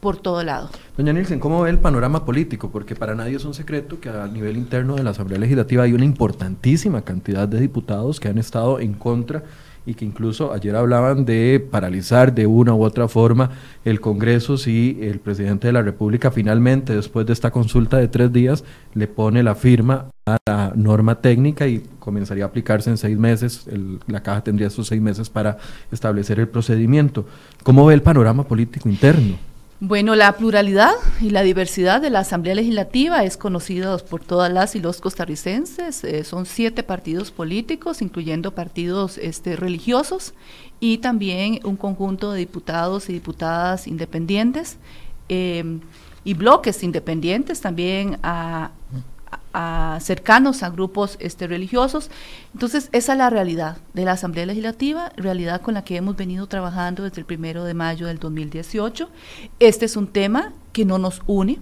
por 0.00 0.16
todo 0.16 0.42
lado. 0.44 0.70
Doña 0.96 1.12
Nielsen, 1.12 1.40
¿cómo 1.40 1.62
ve 1.62 1.70
el 1.70 1.78
panorama 1.78 2.24
político? 2.24 2.70
Porque 2.70 2.94
para 2.94 3.14
nadie 3.14 3.36
es 3.36 3.44
un 3.44 3.54
secreto 3.54 4.00
que 4.00 4.08
a 4.08 4.26
nivel 4.28 4.56
interno 4.56 4.94
de 4.94 5.02
la 5.02 5.10
Asamblea 5.10 5.38
Legislativa 5.38 5.82
hay 5.82 5.92
una 5.92 6.04
importantísima 6.04 7.02
cantidad 7.02 7.48
de 7.48 7.60
diputados 7.60 8.20
que 8.20 8.28
han 8.28 8.38
estado 8.38 8.78
en 8.78 8.94
contra 8.94 9.42
y 9.86 9.94
que 9.94 10.04
incluso 10.04 10.52
ayer 10.52 10.76
hablaban 10.76 11.24
de 11.24 11.66
paralizar 11.70 12.34
de 12.34 12.46
una 12.46 12.74
u 12.74 12.84
otra 12.84 13.08
forma 13.08 13.50
el 13.86 14.00
Congreso 14.00 14.58
si 14.58 14.98
el 15.00 15.18
presidente 15.18 15.66
de 15.66 15.72
la 15.72 15.82
República 15.82 16.30
finalmente, 16.30 16.94
después 16.94 17.26
de 17.26 17.32
esta 17.32 17.50
consulta 17.50 17.96
de 17.96 18.06
tres 18.06 18.30
días, 18.30 18.64
le 18.92 19.08
pone 19.08 19.42
la 19.42 19.54
firma 19.54 20.10
la 20.46 20.72
norma 20.74 21.14
técnica 21.14 21.66
y 21.66 21.82
comenzaría 21.98 22.44
a 22.44 22.48
aplicarse 22.48 22.90
en 22.90 22.98
seis 22.98 23.16
meses. 23.16 23.66
la 24.06 24.22
caja 24.22 24.42
tendría 24.42 24.68
esos 24.68 24.86
seis 24.86 25.00
meses 25.00 25.30
para 25.30 25.58
establecer 25.92 26.40
el 26.40 26.48
procedimiento. 26.48 27.26
¿Cómo 27.62 27.86
ve 27.86 27.94
el 27.94 28.02
panorama 28.02 28.44
político 28.44 28.88
interno? 28.88 29.38
Bueno, 29.80 30.16
la 30.16 30.32
pluralidad 30.32 30.90
y 31.20 31.30
la 31.30 31.42
diversidad 31.42 32.00
de 32.00 32.10
la 32.10 32.20
Asamblea 32.20 32.56
Legislativa 32.56 33.22
es 33.22 33.36
conocida 33.36 33.96
por 33.98 34.24
todas 34.24 34.52
las 34.52 34.74
y 34.74 34.80
los 34.80 35.00
costarricenses. 35.00 36.02
Eh, 36.02 36.24
son 36.24 36.46
siete 36.46 36.82
partidos 36.82 37.30
políticos, 37.30 38.02
incluyendo 38.02 38.56
partidos 38.56 39.18
este, 39.18 39.54
religiosos, 39.54 40.34
y 40.80 40.98
también 40.98 41.60
un 41.62 41.76
conjunto 41.76 42.32
de 42.32 42.40
diputados 42.40 43.08
y 43.08 43.12
diputadas 43.12 43.86
independientes 43.86 44.78
eh, 45.28 45.78
y 46.24 46.34
bloques 46.34 46.82
independientes 46.82 47.60
también 47.60 48.18
a, 48.24 48.72
cercanos 50.00 50.62
a 50.62 50.70
grupos 50.70 51.16
este, 51.20 51.46
religiosos. 51.46 52.10
Entonces, 52.52 52.88
esa 52.92 53.12
es 53.12 53.18
la 53.18 53.30
realidad 53.30 53.78
de 53.92 54.04
la 54.04 54.12
Asamblea 54.12 54.46
Legislativa, 54.46 55.12
realidad 55.16 55.60
con 55.60 55.74
la 55.74 55.82
que 55.82 55.96
hemos 55.96 56.16
venido 56.16 56.46
trabajando 56.46 57.02
desde 57.02 57.20
el 57.20 57.26
primero 57.26 57.64
de 57.64 57.74
mayo 57.74 58.06
del 58.06 58.18
2018. 58.18 59.08
Este 59.58 59.86
es 59.86 59.96
un 59.96 60.06
tema 60.06 60.52
que 60.72 60.84
no 60.84 60.98
nos 60.98 61.22
une, 61.26 61.58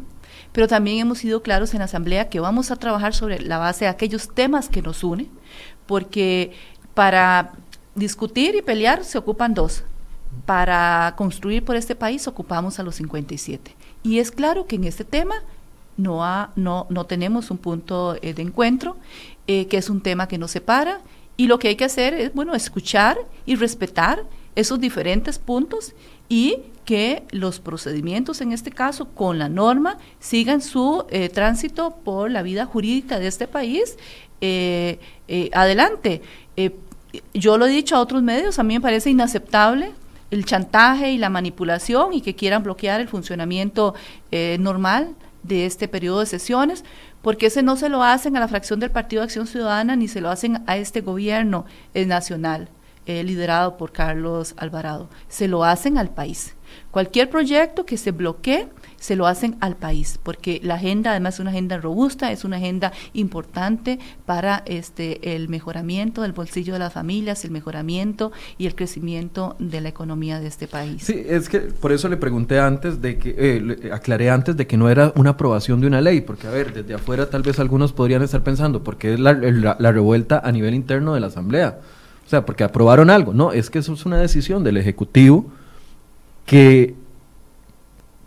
pero 0.52 0.68
también 0.68 0.98
hemos 0.98 1.18
sido 1.18 1.42
claros 1.42 1.72
en 1.74 1.78
la 1.78 1.86
Asamblea 1.86 2.28
que 2.28 2.40
vamos 2.40 2.70
a 2.70 2.76
trabajar 2.76 3.14
sobre 3.14 3.40
la 3.40 3.58
base 3.58 3.86
de 3.86 3.90
aquellos 3.90 4.34
temas 4.34 4.68
que 4.68 4.82
nos 4.82 5.02
unen, 5.02 5.30
porque 5.86 6.52
para 6.94 7.52
discutir 7.94 8.54
y 8.54 8.62
pelear 8.62 9.04
se 9.04 9.18
ocupan 9.18 9.54
dos. 9.54 9.84
Para 10.44 11.14
construir 11.16 11.64
por 11.64 11.76
este 11.76 11.94
país 11.94 12.28
ocupamos 12.28 12.78
a 12.78 12.82
los 12.82 12.96
57. 12.96 13.74
Y 14.02 14.18
es 14.18 14.30
claro 14.30 14.66
que 14.66 14.76
en 14.76 14.84
este 14.84 15.04
tema 15.04 15.36
no, 15.96 16.24
ha, 16.24 16.50
no, 16.56 16.86
no 16.90 17.06
tenemos 17.06 17.50
un 17.50 17.58
punto 17.58 18.16
eh, 18.22 18.34
de 18.34 18.42
encuentro, 18.42 18.96
eh, 19.46 19.66
que 19.66 19.78
es 19.78 19.88
un 19.88 20.00
tema 20.00 20.28
que 20.28 20.38
nos 20.38 20.50
separa, 20.50 21.00
y 21.36 21.46
lo 21.46 21.58
que 21.58 21.68
hay 21.68 21.76
que 21.76 21.84
hacer 21.84 22.14
es, 22.14 22.34
bueno, 22.34 22.54
escuchar 22.54 23.18
y 23.44 23.56
respetar 23.56 24.22
esos 24.54 24.80
diferentes 24.80 25.38
puntos 25.38 25.94
y 26.28 26.58
que 26.84 27.24
los 27.30 27.60
procedimientos, 27.60 28.40
en 28.40 28.52
este 28.52 28.70
caso, 28.70 29.06
con 29.06 29.38
la 29.38 29.48
norma, 29.48 29.98
sigan 30.20 30.62
su 30.62 31.04
eh, 31.10 31.28
tránsito 31.28 31.96
por 32.04 32.30
la 32.30 32.42
vida 32.42 32.64
jurídica 32.64 33.18
de 33.18 33.26
este 33.26 33.48
país 33.48 33.96
adelante. 35.52 36.22
yo 37.34 37.56
lo 37.56 37.66
he 37.66 37.70
dicho 37.70 37.96
a 37.96 38.00
otros 38.00 38.22
medios, 38.22 38.58
a 38.58 38.62
mí 38.62 38.74
me 38.74 38.80
parece 38.80 39.10
inaceptable 39.10 39.92
el 40.30 40.44
chantaje 40.44 41.10
y 41.10 41.18
la 41.18 41.30
manipulación 41.30 42.12
y 42.12 42.20
que 42.20 42.34
quieran 42.34 42.62
bloquear 42.62 43.00
el 43.00 43.08
funcionamiento 43.08 43.94
normal 44.58 45.14
de 45.46 45.66
este 45.66 45.88
periodo 45.88 46.20
de 46.20 46.26
sesiones, 46.26 46.84
porque 47.22 47.46
ese 47.46 47.62
no 47.62 47.76
se 47.76 47.88
lo 47.88 48.02
hacen 48.02 48.36
a 48.36 48.40
la 48.40 48.48
fracción 48.48 48.80
del 48.80 48.90
Partido 48.90 49.20
de 49.20 49.26
Acción 49.26 49.46
Ciudadana 49.46 49.96
ni 49.96 50.08
se 50.08 50.20
lo 50.20 50.30
hacen 50.30 50.62
a 50.66 50.76
este 50.76 51.00
gobierno 51.00 51.64
nacional 51.94 52.68
eh, 53.06 53.22
liderado 53.22 53.76
por 53.76 53.92
Carlos 53.92 54.54
Alvarado, 54.56 55.08
se 55.28 55.46
lo 55.46 55.62
hacen 55.62 55.96
al 55.96 56.10
país. 56.10 56.56
Cualquier 56.90 57.30
proyecto 57.30 57.86
que 57.86 57.96
se 57.96 58.10
bloquee 58.10 58.68
se 58.98 59.16
lo 59.16 59.26
hacen 59.26 59.56
al 59.60 59.76
país, 59.76 60.18
porque 60.22 60.60
la 60.62 60.74
agenda 60.74 61.10
además 61.10 61.34
es 61.34 61.40
una 61.40 61.50
agenda 61.50 61.78
robusta, 61.78 62.32
es 62.32 62.44
una 62.44 62.56
agenda 62.56 62.92
importante 63.12 63.98
para 64.24 64.62
este 64.66 65.34
el 65.34 65.48
mejoramiento 65.48 66.22
del 66.22 66.32
bolsillo 66.32 66.72
de 66.72 66.78
las 66.78 66.92
familias, 66.92 67.44
el 67.44 67.50
mejoramiento 67.50 68.32
y 68.58 68.66
el 68.66 68.74
crecimiento 68.74 69.56
de 69.58 69.80
la 69.80 69.88
economía 69.88 70.40
de 70.40 70.46
este 70.46 70.66
país. 70.66 71.02
Sí, 71.02 71.22
es 71.26 71.48
que 71.48 71.60
por 71.60 71.92
eso 71.92 72.08
le 72.08 72.16
pregunté 72.16 72.58
antes 72.58 73.00
de 73.00 73.18
que, 73.18 73.34
eh, 73.36 73.90
aclaré 73.92 74.30
antes 74.30 74.56
de 74.56 74.66
que 74.66 74.76
no 74.76 74.88
era 74.88 75.12
una 75.16 75.30
aprobación 75.30 75.80
de 75.80 75.86
una 75.86 76.00
ley, 76.00 76.20
porque 76.20 76.46
a 76.46 76.50
ver, 76.50 76.72
desde 76.72 76.94
afuera 76.94 77.28
tal 77.30 77.42
vez 77.42 77.58
algunos 77.58 77.92
podrían 77.92 78.22
estar 78.22 78.42
pensando, 78.42 78.82
porque 78.82 79.14
es 79.14 79.20
la, 79.20 79.32
la 79.32 79.92
revuelta 79.92 80.40
a 80.44 80.52
nivel 80.52 80.74
interno 80.74 81.14
de 81.14 81.20
la 81.20 81.26
Asamblea. 81.28 81.78
O 82.26 82.28
sea, 82.28 82.44
porque 82.44 82.64
aprobaron 82.64 83.08
algo. 83.08 83.32
No, 83.32 83.52
es 83.52 83.70
que 83.70 83.78
eso 83.78 83.92
es 83.92 84.04
una 84.04 84.18
decisión 84.18 84.64
del 84.64 84.76
Ejecutivo 84.76 85.46
que 86.44 86.94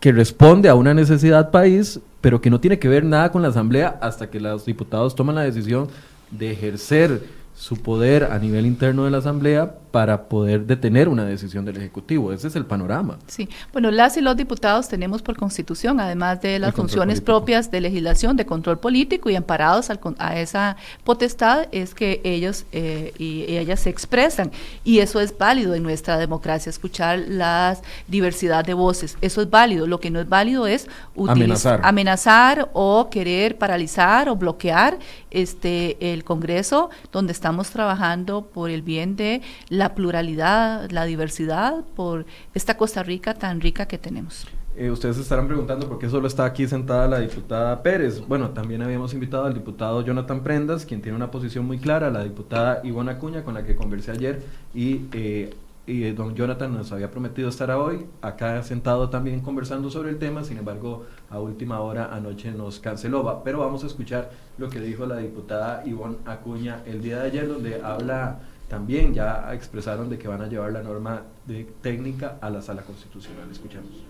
que 0.00 0.12
responde 0.12 0.68
a 0.68 0.74
una 0.74 0.94
necesidad 0.94 1.50
país, 1.50 2.00
pero 2.20 2.40
que 2.40 2.50
no 2.50 2.60
tiene 2.60 2.78
que 2.78 2.88
ver 2.88 3.04
nada 3.04 3.30
con 3.30 3.42
la 3.42 3.48
Asamblea 3.48 3.98
hasta 4.00 4.30
que 4.30 4.40
los 4.40 4.64
diputados 4.64 5.14
toman 5.14 5.34
la 5.36 5.42
decisión 5.42 5.88
de 6.30 6.50
ejercer 6.50 7.22
su 7.60 7.76
poder 7.76 8.24
a 8.24 8.38
nivel 8.38 8.64
interno 8.64 9.04
de 9.04 9.10
la 9.10 9.18
Asamblea 9.18 9.74
para 9.90 10.28
poder 10.28 10.64
detener 10.64 11.08
una 11.10 11.26
decisión 11.26 11.66
del 11.66 11.76
Ejecutivo. 11.76 12.32
Ese 12.32 12.48
es 12.48 12.56
el 12.56 12.64
panorama. 12.64 13.18
Sí, 13.26 13.50
bueno, 13.72 13.90
las 13.90 14.16
y 14.16 14.22
los 14.22 14.34
diputados 14.34 14.88
tenemos 14.88 15.20
por 15.20 15.36
constitución, 15.36 16.00
además 16.00 16.40
de 16.40 16.58
las 16.58 16.74
funciones 16.74 17.20
propias 17.20 17.70
de 17.70 17.82
legislación, 17.82 18.36
de 18.38 18.46
control 18.46 18.78
político 18.78 19.28
y 19.28 19.36
amparados 19.36 19.90
a 19.90 20.40
esa 20.40 20.76
potestad, 21.04 21.66
es 21.70 21.94
que 21.94 22.22
ellos 22.24 22.64
eh, 22.72 23.12
y, 23.18 23.42
ellas 23.48 23.80
se 23.80 23.90
expresan. 23.90 24.52
Y 24.82 25.00
eso 25.00 25.20
es 25.20 25.36
válido 25.36 25.74
en 25.74 25.82
nuestra 25.82 26.16
democracia, 26.16 26.70
escuchar 26.70 27.18
la 27.28 27.76
diversidad 28.08 28.64
de 28.64 28.72
voces. 28.72 29.18
Eso 29.20 29.42
es 29.42 29.50
válido. 29.50 29.86
Lo 29.86 30.00
que 30.00 30.10
no 30.10 30.20
es 30.20 30.28
válido 30.28 30.66
es 30.66 30.88
amenazar. 31.28 31.80
amenazar 31.82 32.70
o 32.72 33.10
querer 33.10 33.58
paralizar 33.58 34.30
o 34.30 34.36
bloquear 34.36 34.98
este 35.30 36.12
el 36.12 36.24
Congreso 36.24 36.90
donde 37.12 37.32
estamos 37.32 37.70
trabajando 37.70 38.42
por 38.42 38.70
el 38.70 38.82
bien 38.82 39.16
de 39.16 39.42
la 39.68 39.94
pluralidad, 39.94 40.90
la 40.90 41.04
diversidad, 41.04 41.84
por 41.94 42.26
esta 42.54 42.76
Costa 42.76 43.02
Rica 43.02 43.34
tan 43.34 43.60
rica 43.60 43.86
que 43.86 43.98
tenemos. 43.98 44.46
Eh, 44.76 44.90
ustedes 44.90 45.18
estarán 45.18 45.48
preguntando 45.48 45.88
por 45.88 45.98
qué 45.98 46.08
solo 46.08 46.28
está 46.28 46.44
aquí 46.44 46.66
sentada 46.66 47.08
la 47.08 47.18
diputada 47.18 47.82
Pérez. 47.82 48.26
Bueno, 48.26 48.50
también 48.50 48.82
habíamos 48.82 49.12
invitado 49.12 49.44
al 49.44 49.52
diputado 49.52 50.02
Jonathan 50.02 50.42
Prendas, 50.42 50.86
quien 50.86 51.02
tiene 51.02 51.16
una 51.16 51.30
posición 51.30 51.66
muy 51.66 51.78
clara, 51.78 52.08
la 52.10 52.22
diputada 52.22 52.80
Ivona 52.84 53.12
Acuña, 53.12 53.42
con 53.42 53.54
la 53.54 53.64
que 53.64 53.74
conversé 53.74 54.12
ayer, 54.12 54.42
y, 54.72 55.02
eh, 55.12 55.52
y 55.90 56.04
eh, 56.04 56.12
don 56.12 56.34
Jonathan 56.36 56.72
nos 56.72 56.92
había 56.92 57.10
prometido 57.10 57.48
estar 57.48 57.70
hoy, 57.72 58.06
acá 58.22 58.62
sentado 58.62 59.10
también 59.10 59.40
conversando 59.40 59.90
sobre 59.90 60.10
el 60.10 60.18
tema, 60.18 60.44
sin 60.44 60.58
embargo, 60.58 61.04
a 61.28 61.40
última 61.40 61.80
hora 61.80 62.14
anoche 62.14 62.52
nos 62.52 62.78
canceló. 62.78 63.42
Pero 63.42 63.58
vamos 63.58 63.82
a 63.82 63.88
escuchar 63.88 64.30
lo 64.56 64.70
que 64.70 64.80
dijo 64.80 65.04
la 65.04 65.16
diputada 65.16 65.84
Ivonne 65.84 66.18
Acuña 66.26 66.82
el 66.86 67.02
día 67.02 67.18
de 67.18 67.26
ayer, 67.26 67.48
donde 67.48 67.82
habla 67.82 68.40
también 68.68 69.12
ya 69.12 69.52
expresaron 69.52 70.08
de 70.08 70.16
que 70.16 70.28
van 70.28 70.42
a 70.42 70.46
llevar 70.46 70.70
la 70.70 70.82
norma 70.82 71.24
de 71.44 71.64
técnica 71.82 72.38
a 72.40 72.50
la 72.50 72.62
sala 72.62 72.82
constitucional. 72.82 73.50
Escuchamos. 73.50 74.04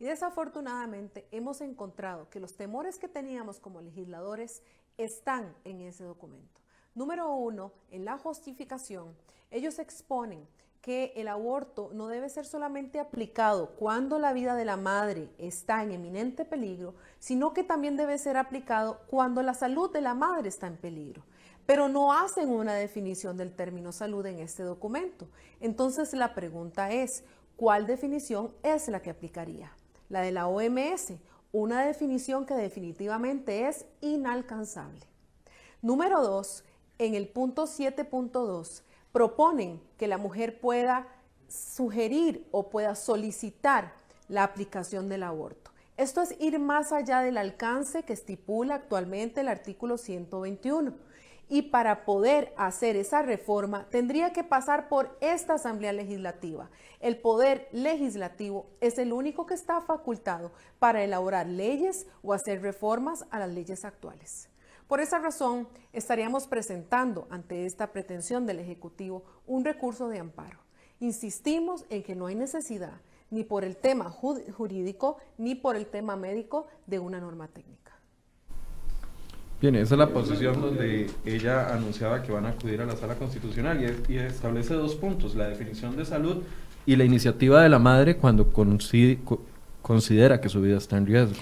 Y 0.00 0.06
desafortunadamente 0.06 1.28
hemos 1.30 1.60
encontrado 1.60 2.28
que 2.28 2.40
los 2.40 2.54
temores 2.56 2.98
que 2.98 3.06
teníamos 3.06 3.60
como 3.60 3.80
legisladores 3.80 4.64
están 4.98 5.54
en 5.64 5.80
ese 5.80 6.02
documento. 6.02 6.60
Número 6.96 7.32
uno, 7.32 7.72
en 7.92 8.04
la 8.04 8.18
justificación, 8.18 9.14
ellos 9.52 9.78
exponen 9.78 10.44
que 10.82 11.12
el 11.14 11.28
aborto 11.28 11.90
no 11.94 12.08
debe 12.08 12.28
ser 12.28 12.44
solamente 12.44 12.98
aplicado 12.98 13.70
cuando 13.76 14.18
la 14.18 14.32
vida 14.32 14.56
de 14.56 14.64
la 14.64 14.76
madre 14.76 15.30
está 15.38 15.80
en 15.84 15.92
eminente 15.92 16.44
peligro, 16.44 16.96
sino 17.20 17.54
que 17.54 17.62
también 17.62 17.96
debe 17.96 18.18
ser 18.18 18.36
aplicado 18.36 19.00
cuando 19.06 19.42
la 19.42 19.54
salud 19.54 19.92
de 19.92 20.00
la 20.00 20.14
madre 20.14 20.48
está 20.48 20.66
en 20.66 20.76
peligro. 20.76 21.22
Pero 21.66 21.88
no 21.88 22.12
hacen 22.12 22.50
una 22.50 22.74
definición 22.74 23.36
del 23.36 23.54
término 23.54 23.92
salud 23.92 24.26
en 24.26 24.40
este 24.40 24.64
documento. 24.64 25.28
Entonces 25.60 26.12
la 26.14 26.34
pregunta 26.34 26.90
es, 26.90 27.22
¿cuál 27.54 27.86
definición 27.86 28.52
es 28.64 28.88
la 28.88 29.00
que 29.00 29.10
aplicaría? 29.10 29.72
La 30.08 30.20
de 30.20 30.32
la 30.32 30.48
OMS, 30.48 31.12
una 31.52 31.84
definición 31.84 32.44
que 32.44 32.54
definitivamente 32.54 33.68
es 33.68 33.86
inalcanzable. 34.00 35.06
Número 35.80 36.22
dos, 36.22 36.64
en 36.98 37.14
el 37.14 37.28
punto 37.28 37.66
7.2 37.66 38.82
proponen 39.12 39.80
que 39.98 40.08
la 40.08 40.18
mujer 40.18 40.60
pueda 40.60 41.06
sugerir 41.48 42.48
o 42.50 42.70
pueda 42.70 42.94
solicitar 42.94 43.92
la 44.28 44.42
aplicación 44.42 45.08
del 45.08 45.22
aborto. 45.22 45.70
Esto 45.96 46.22
es 46.22 46.34
ir 46.40 46.58
más 46.58 46.90
allá 46.90 47.20
del 47.20 47.36
alcance 47.36 48.02
que 48.02 48.14
estipula 48.14 48.76
actualmente 48.76 49.42
el 49.42 49.48
artículo 49.48 49.98
121. 49.98 50.94
Y 51.48 51.62
para 51.62 52.06
poder 52.06 52.54
hacer 52.56 52.96
esa 52.96 53.20
reforma 53.20 53.86
tendría 53.90 54.32
que 54.32 54.42
pasar 54.42 54.88
por 54.88 55.18
esta 55.20 55.54
Asamblea 55.54 55.92
Legislativa. 55.92 56.70
El 56.98 57.18
poder 57.18 57.68
legislativo 57.72 58.70
es 58.80 58.96
el 58.96 59.12
único 59.12 59.44
que 59.44 59.52
está 59.52 59.82
facultado 59.82 60.52
para 60.78 61.04
elaborar 61.04 61.46
leyes 61.46 62.06
o 62.22 62.32
hacer 62.32 62.62
reformas 62.62 63.26
a 63.30 63.38
las 63.38 63.50
leyes 63.50 63.84
actuales. 63.84 64.48
Por 64.92 65.00
esa 65.00 65.18
razón, 65.18 65.68
estaríamos 65.94 66.46
presentando 66.46 67.26
ante 67.30 67.64
esta 67.64 67.92
pretensión 67.92 68.44
del 68.44 68.58
Ejecutivo 68.58 69.24
un 69.46 69.64
recurso 69.64 70.10
de 70.10 70.18
amparo. 70.18 70.58
Insistimos 71.00 71.86
en 71.88 72.02
que 72.02 72.14
no 72.14 72.26
hay 72.26 72.34
necesidad 72.34 73.00
ni 73.30 73.42
por 73.42 73.64
el 73.64 73.76
tema 73.76 74.10
jurídico 74.10 75.16
ni 75.38 75.54
por 75.54 75.76
el 75.76 75.86
tema 75.86 76.16
médico 76.16 76.66
de 76.86 76.98
una 76.98 77.20
norma 77.20 77.48
técnica. 77.48 77.92
Bien, 79.62 79.76
esa 79.76 79.94
es 79.94 79.98
la 79.98 80.10
posición 80.10 80.60
donde 80.60 81.10
ella 81.24 81.72
anunciaba 81.74 82.22
que 82.22 82.30
van 82.30 82.44
a 82.44 82.50
acudir 82.50 82.82
a 82.82 82.84
la 82.84 82.94
sala 82.94 83.14
constitucional 83.14 84.04
y, 84.10 84.18
establece 84.18 84.74
dos 84.74 84.94
puntos, 84.96 85.34
la 85.34 85.48
definición 85.48 85.96
de 85.96 86.04
salud 86.04 86.42
y 86.84 86.96
la 86.96 87.04
iniciativa 87.04 87.62
de 87.62 87.70
la 87.70 87.78
madre 87.78 88.18
cuando 88.18 88.52
considera 88.52 90.38
que 90.42 90.50
su 90.50 90.60
vida 90.60 90.76
está 90.76 90.98
en 90.98 91.06
riesgo. 91.06 91.40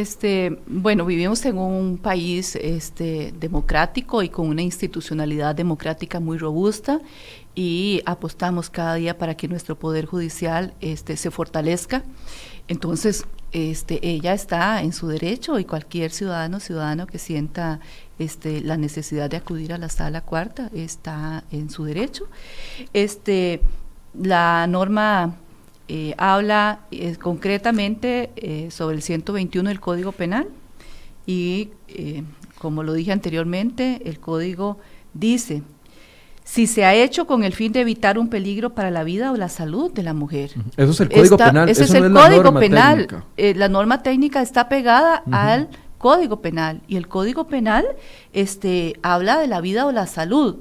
Este, 0.00 0.58
bueno, 0.66 1.04
vivimos 1.04 1.44
en 1.44 1.58
un 1.58 1.98
país 1.98 2.56
este, 2.56 3.34
democrático 3.38 4.22
y 4.22 4.30
con 4.30 4.48
una 4.48 4.62
institucionalidad 4.62 5.54
democrática 5.54 6.20
muy 6.20 6.38
robusta 6.38 7.02
y 7.54 8.00
apostamos 8.06 8.70
cada 8.70 8.94
día 8.94 9.18
para 9.18 9.34
que 9.36 9.46
nuestro 9.46 9.78
poder 9.78 10.06
judicial 10.06 10.72
este, 10.80 11.18
se 11.18 11.30
fortalezca. 11.30 12.02
Entonces, 12.66 13.26
este, 13.52 14.08
ella 14.08 14.32
está 14.32 14.82
en 14.82 14.94
su 14.94 15.06
derecho 15.06 15.58
y 15.58 15.66
cualquier 15.66 16.12
ciudadano 16.12 16.60
ciudadano 16.60 17.06
que 17.06 17.18
sienta 17.18 17.80
este, 18.18 18.62
la 18.62 18.78
necesidad 18.78 19.28
de 19.28 19.36
acudir 19.36 19.74
a 19.74 19.76
la 19.76 19.90
sala 19.90 20.22
cuarta 20.22 20.70
está 20.74 21.44
en 21.50 21.68
su 21.68 21.84
derecho. 21.84 22.26
Este, 22.94 23.60
la 24.14 24.66
norma 24.66 25.36
eh, 25.92 26.14
habla 26.18 26.82
eh, 26.92 27.16
concretamente 27.16 28.30
eh, 28.36 28.70
sobre 28.70 28.94
el 28.94 29.02
121 29.02 29.70
del 29.70 29.80
Código 29.80 30.12
Penal 30.12 30.46
y, 31.26 31.70
como 32.58 32.84
lo 32.84 32.92
dije 32.92 33.10
anteriormente, 33.10 34.00
el 34.04 34.20
Código 34.20 34.78
dice, 35.14 35.64
si 36.44 36.68
se 36.68 36.84
ha 36.84 36.94
hecho 36.94 37.26
con 37.26 37.42
el 37.42 37.54
fin 37.54 37.72
de 37.72 37.80
evitar 37.80 38.20
un 38.20 38.28
peligro 38.28 38.70
para 38.70 38.92
la 38.92 39.02
vida 39.02 39.32
o 39.32 39.36
la 39.36 39.48
salud 39.48 39.92
de 39.92 40.04
la 40.04 40.14
mujer. 40.14 40.52
Eso 40.76 40.92
es 40.92 41.00
el 41.00 41.08
Código 41.08 41.36
Penal. 41.36 41.68
Ese 41.68 41.82
es 41.82 41.94
el 41.94 42.12
Código 42.12 42.54
Penal. 42.54 43.24
la 43.36 43.68
norma 43.68 44.04
técnica 44.04 44.42
está 44.42 44.68
pegada 44.68 45.24
al 45.32 45.70
Código 45.98 46.40
Penal 46.40 46.82
y 46.86 46.98
el 46.98 47.08
Código 47.08 47.48
Penal 47.48 47.84
este, 48.32 48.94
habla 49.02 49.40
de 49.40 49.48
la 49.48 49.60
vida 49.60 49.86
o 49.86 49.90
la 49.90 50.06
salud. 50.06 50.58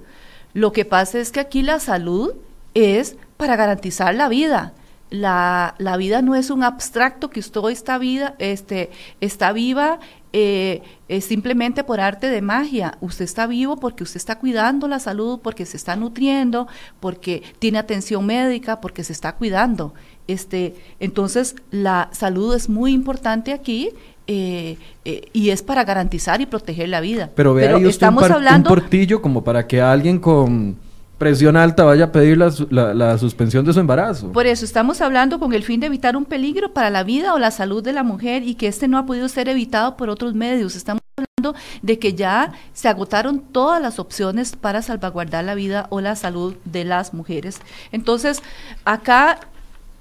Lo 0.54 0.72
que 0.72 0.86
pasa 0.86 1.20
es 1.20 1.32
que 1.32 1.39
aquí 1.39 1.62
la 1.62 1.80
salud 1.80 2.34
es 2.74 3.15
para 3.38 3.56
garantizar 3.56 4.15
la 4.15 4.28
vida 4.28 4.74
la, 5.10 5.76
la, 5.78 5.98
vida 5.98 6.22
no 6.22 6.36
es 6.36 6.50
un 6.50 6.63
abstracto 6.63 7.30
que 7.30 7.39
usted 7.39 7.62
está, 7.69 7.98
vida, 7.98 8.36
este, 8.39 8.91
está 9.22 9.52
viva 9.52 10.00
eh, 10.32 10.82
simplemente 11.22 11.84
por 11.84 12.00
arte 12.00 12.30
de 12.30 12.41
magia. 12.41 12.98
Usted 13.02 13.26
está 13.26 13.48
vivo 13.48 13.78
porque 13.78 14.04
usted 14.04 14.17
está 14.17 14.38
cuidando 14.38 14.88
la 14.88 15.00
salud, 15.00 15.39
porque 15.41 15.65
se 15.65 15.78
está 15.78 15.95
nutriendo, 15.95 16.67
porque 17.00 17.41
tiene 17.58 17.80
atención 17.80 18.26
médica, 18.26 18.80
porque 18.82 19.04
se 19.04 19.13
está 19.13 19.36
cuidando. 19.36 19.93
Este, 20.28 20.76
entonces, 21.00 21.56
la 21.72 22.10
salud 22.12 22.56
es 22.56 22.69
muy 22.69 22.93
importante 22.93 23.52
aquí 23.52 23.89
eh, 24.28 24.78
eh, 25.06 25.22
y 25.34 25.50
es 25.50 25.63
para 25.63 25.84
garantizar 25.84 26.39
y 26.39 26.45
proteger 26.45 26.89
la 26.89 27.02
vida. 27.02 27.32
Pero 27.34 27.56
vea 27.56 27.76
estamos 27.80 28.30
hablando, 28.30 28.69
un 28.69 28.76
portillo 28.76 29.24
como 29.24 29.43
para 29.43 29.65
que 29.65 29.82
alguien 29.82 30.19
con 30.19 30.78
presión 31.19 31.58
alta 31.58 31.84
vaya 31.84 32.05
a 32.05 32.12
pedir 32.12 32.38
la, 32.38 33.17
suspensión 33.19 33.65
de 33.65 33.73
su 33.73 33.79
embarazo. 33.79 34.32
Por 34.32 34.47
eso 34.47 34.65
estamos 34.65 35.01
hablando 35.01 35.39
con 35.39 35.53
el 35.53 35.63
fin 35.63 35.79
de 35.79 35.88
evitar 35.88 36.17
un 36.17 36.25
peligro 36.25 36.73
para 36.73 36.89
la 36.89 37.03
vida 37.03 37.36
o 37.36 37.39
la 37.39 37.51
salud 37.51 37.84
de 37.84 37.93
la 37.93 38.03
mujer 38.03 38.41
y 38.41 38.55
que 38.55 38.67
este 38.67 38.88
no 38.88 38.97
ha 38.97 39.05
podido 39.05 39.27
ser 39.27 39.49
evitado 39.49 39.97
por 39.97 40.10
otros 40.10 40.34
medios. 40.34 40.75
Estamos 40.75 41.01
hablando 41.17 41.60
de 41.82 41.99
que 41.99 42.13
ya 42.13 42.53
se 42.73 42.88
agotaron 42.88 43.41
todas 43.41 43.82
las 43.82 43.99
opciones 43.99 44.55
para 44.55 44.82
salvaguardar 44.82 45.43
la 45.43 45.53
vida 45.53 45.88
o 45.89 46.01
la 46.01 46.15
salud 46.15 46.55
de 46.65 46.86
las 46.86 47.13
mujeres. 47.13 47.60
Entonces, 47.91 48.41
acá 48.86 49.39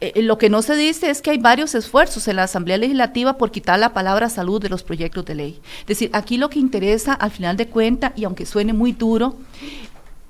eh, 0.00 0.22
lo 0.22 0.38
que 0.38 0.48
no 0.48 0.62
se 0.62 0.76
dice 0.76 1.10
es 1.10 1.20
que 1.22 1.30
hay 1.30 1.38
varios 1.38 1.74
esfuerzos 1.74 2.28
en 2.28 2.36
la 2.36 2.44
Asamblea 2.44 2.78
Legislativa 2.78 3.36
por 3.36 3.50
quitar 3.50 3.80
la 3.80 3.92
palabra 3.92 4.28
salud 4.28 4.62
de 4.62 4.68
los 4.68 4.84
proyectos 4.84 5.24
de 5.24 5.34
ley. 5.34 5.60
Es 5.80 5.86
decir, 5.86 6.10
aquí 6.12 6.36
lo 6.36 6.50
que 6.50 6.60
interesa 6.60 7.14
al 7.14 7.32
final 7.32 7.56
de 7.56 7.66
cuentas, 7.66 8.12
y 8.14 8.22
aunque 8.22 8.46
suene 8.46 8.72
muy 8.72 8.92
duro, 8.92 9.34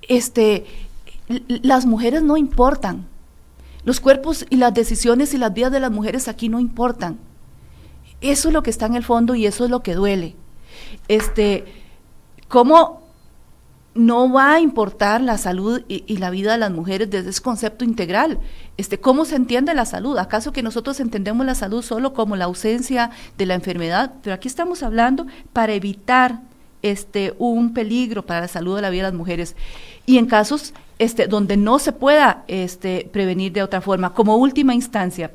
este, 0.08 0.66
las 1.46 1.86
mujeres 1.86 2.22
no 2.22 2.36
importan. 2.36 3.06
Los 3.84 4.00
cuerpos 4.00 4.44
y 4.50 4.56
las 4.56 4.74
decisiones 4.74 5.32
y 5.34 5.38
las 5.38 5.54
vidas 5.54 5.72
de 5.72 5.80
las 5.80 5.90
mujeres 5.90 6.28
aquí 6.28 6.48
no 6.48 6.60
importan. 6.60 7.18
Eso 8.20 8.48
es 8.48 8.54
lo 8.54 8.62
que 8.62 8.70
está 8.70 8.86
en 8.86 8.96
el 8.96 9.04
fondo 9.04 9.34
y 9.34 9.46
eso 9.46 9.64
es 9.64 9.70
lo 9.70 9.82
que 9.82 9.94
duele. 9.94 10.34
Este, 11.06 11.64
¿Cómo 12.48 13.02
no 13.94 14.32
va 14.32 14.54
a 14.54 14.60
importar 14.60 15.20
la 15.20 15.38
salud 15.38 15.82
y, 15.88 16.16
la 16.18 16.30
vida 16.30 16.52
de 16.52 16.58
las 16.58 16.70
mujeres 16.70 17.10
desde 17.10 17.30
ese 17.30 17.42
concepto 17.42 17.84
integral? 17.84 18.40
Este, 18.76 19.00
¿Cómo 19.00 19.24
se 19.24 19.36
entiende 19.36 19.74
la 19.74 19.84
salud? 19.84 20.18
¿Acaso 20.18 20.52
que 20.52 20.62
nosotros 20.62 21.00
entendemos 21.00 21.44
la 21.46 21.54
salud 21.54 21.82
solo 21.82 22.12
como 22.14 22.36
la 22.36 22.46
ausencia 22.46 23.10
de 23.36 23.46
la 23.46 23.54
enfermedad? 23.54 24.14
Pero 24.22 24.34
aquí 24.34 24.48
estamos 24.48 24.82
hablando 24.82 25.26
para 25.52 25.74
evitar 25.74 26.40
este, 26.82 27.34
un 27.38 27.74
peligro 27.74 28.24
para 28.24 28.42
la 28.42 28.48
salud 28.48 28.76
de 28.76 28.82
la 28.82 28.90
vida 28.90 29.04
de 29.04 29.10
las 29.10 29.18
mujeres. 29.18 29.56
Y 30.06 30.18
en 30.18 30.26
casos 30.26 30.74
este, 30.98 31.26
donde 31.26 31.56
no 31.56 31.78
se 31.78 31.92
pueda 31.92 32.44
este, 32.48 33.08
prevenir 33.12 33.52
de 33.52 33.62
otra 33.62 33.80
forma, 33.80 34.14
como 34.14 34.36
última 34.36 34.74
instancia. 34.74 35.30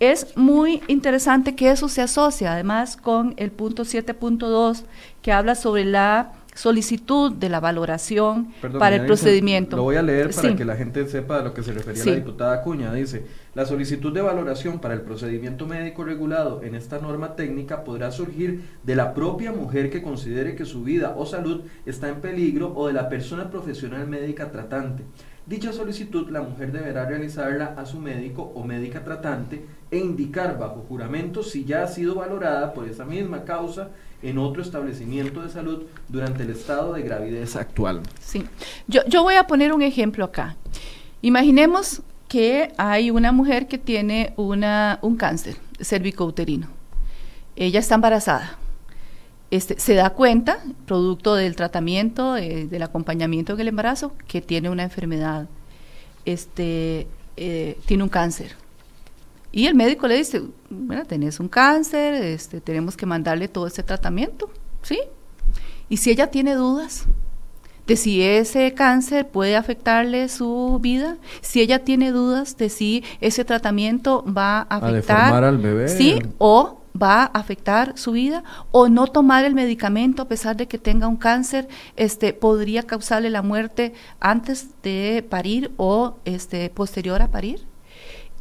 Es 0.00 0.36
muy 0.36 0.80
interesante 0.86 1.56
que 1.56 1.70
eso 1.70 1.88
se 1.88 2.02
asocia 2.02 2.52
además 2.52 2.96
con 2.96 3.34
el 3.36 3.50
punto 3.50 3.82
7.2 3.82 4.84
que 5.22 5.32
habla 5.32 5.56
sobre 5.56 5.84
la 5.84 6.32
solicitud 6.58 7.32
de 7.32 7.48
la 7.48 7.60
valoración 7.60 8.48
para 8.80 8.96
el 8.96 9.06
procedimiento. 9.06 9.76
Lo 9.76 9.84
voy 9.84 9.94
a 9.94 10.02
leer 10.02 10.30
para 10.34 10.56
que 10.56 10.64
la 10.64 10.74
gente 10.74 11.06
sepa 11.06 11.38
a 11.38 11.42
lo 11.42 11.54
que 11.54 11.62
se 11.62 11.72
refería 11.72 12.04
la 12.04 12.14
diputada 12.16 12.62
Cuña. 12.62 12.92
Dice, 12.92 13.26
la 13.54 13.64
solicitud 13.64 14.12
de 14.12 14.22
valoración 14.22 14.80
para 14.80 14.94
el 14.94 15.02
procedimiento 15.02 15.66
médico 15.66 16.02
regulado 16.02 16.62
en 16.64 16.74
esta 16.74 16.98
norma 16.98 17.36
técnica 17.36 17.84
podrá 17.84 18.10
surgir 18.10 18.62
de 18.82 18.96
la 18.96 19.14
propia 19.14 19.52
mujer 19.52 19.88
que 19.88 20.02
considere 20.02 20.56
que 20.56 20.64
su 20.64 20.82
vida 20.82 21.14
o 21.16 21.26
salud 21.26 21.62
está 21.86 22.08
en 22.08 22.20
peligro 22.20 22.72
o 22.74 22.88
de 22.88 22.92
la 22.92 23.08
persona 23.08 23.50
profesional 23.50 24.08
médica 24.08 24.50
tratante. 24.50 25.04
Dicha 25.48 25.72
solicitud 25.72 26.28
la 26.28 26.42
mujer 26.42 26.72
deberá 26.72 27.06
realizarla 27.06 27.74
a 27.78 27.86
su 27.86 27.98
médico 27.98 28.52
o 28.54 28.64
médica 28.64 29.02
tratante 29.02 29.64
e 29.90 29.96
indicar 29.96 30.58
bajo 30.58 30.84
juramento 30.86 31.42
si 31.42 31.64
ya 31.64 31.84
ha 31.84 31.88
sido 31.88 32.16
valorada 32.16 32.74
por 32.74 32.86
esa 32.86 33.06
misma 33.06 33.44
causa 33.44 33.88
en 34.22 34.36
otro 34.36 34.60
establecimiento 34.60 35.40
de 35.40 35.48
salud 35.48 35.84
durante 36.06 36.42
el 36.42 36.50
estado 36.50 36.92
de 36.92 37.00
gravidez 37.00 37.56
actual. 37.56 38.02
Sí, 38.20 38.44
yo, 38.88 39.00
yo 39.06 39.22
voy 39.22 39.36
a 39.36 39.46
poner 39.46 39.72
un 39.72 39.80
ejemplo 39.80 40.26
acá. 40.26 40.54
Imaginemos 41.22 42.02
que 42.28 42.74
hay 42.76 43.10
una 43.10 43.32
mujer 43.32 43.68
que 43.68 43.78
tiene 43.78 44.34
una, 44.36 44.98
un 45.00 45.16
cáncer 45.16 45.56
cervicouterino. 45.80 46.66
Ella 47.56 47.80
está 47.80 47.94
embarazada. 47.94 48.58
Este, 49.50 49.78
se 49.78 49.94
da 49.94 50.10
cuenta, 50.10 50.58
producto 50.86 51.34
del 51.34 51.56
tratamiento, 51.56 52.36
eh, 52.36 52.66
del 52.66 52.82
acompañamiento 52.82 53.54
en 53.54 53.60
el 53.60 53.68
embarazo, 53.68 54.12
que 54.26 54.42
tiene 54.42 54.68
una 54.68 54.82
enfermedad, 54.82 55.48
este, 56.24 57.06
eh, 57.36 57.78
tiene 57.86 58.02
un 58.02 58.10
cáncer 58.10 58.56
y 59.50 59.66
el 59.66 59.74
médico 59.74 60.06
le 60.06 60.16
dice, 60.16 60.42
bueno, 60.68 61.04
tenés 61.04 61.40
un 61.40 61.48
cáncer, 61.48 62.14
este, 62.14 62.60
tenemos 62.60 62.96
que 62.96 63.06
mandarle 63.06 63.48
todo 63.48 63.66
ese 63.66 63.82
tratamiento, 63.82 64.50
¿sí? 64.82 65.00
Y 65.88 65.96
si 65.96 66.10
ella 66.10 66.30
tiene 66.30 66.54
dudas, 66.54 67.06
de 67.86 67.96
si 67.96 68.22
ese 68.22 68.74
cáncer 68.74 69.26
puede 69.26 69.56
afectarle 69.56 70.28
su 70.28 70.78
vida, 70.82 71.16
si 71.40 71.62
ella 71.62 71.82
tiene 71.82 72.12
dudas 72.12 72.58
de 72.58 72.68
si 72.68 73.02
ese 73.22 73.46
tratamiento 73.46 74.22
va 74.24 74.66
a 74.68 74.76
afectar 74.76 75.42
al 75.42 75.56
bebé. 75.56 75.88
sí 75.88 76.18
o 76.36 76.77
va 77.00 77.22
a 77.22 77.26
afectar 77.26 77.96
su 77.96 78.12
vida 78.12 78.44
o 78.70 78.88
no 78.88 79.06
tomar 79.06 79.44
el 79.44 79.54
medicamento 79.54 80.22
a 80.22 80.28
pesar 80.28 80.56
de 80.56 80.66
que 80.66 80.78
tenga 80.78 81.08
un 81.08 81.16
cáncer 81.16 81.68
este 81.96 82.32
podría 82.32 82.82
causarle 82.82 83.30
la 83.30 83.42
muerte 83.42 83.92
antes 84.20 84.68
de 84.82 85.26
parir 85.28 85.72
o 85.76 86.16
este 86.24 86.70
posterior 86.70 87.22
a 87.22 87.28
parir 87.28 87.66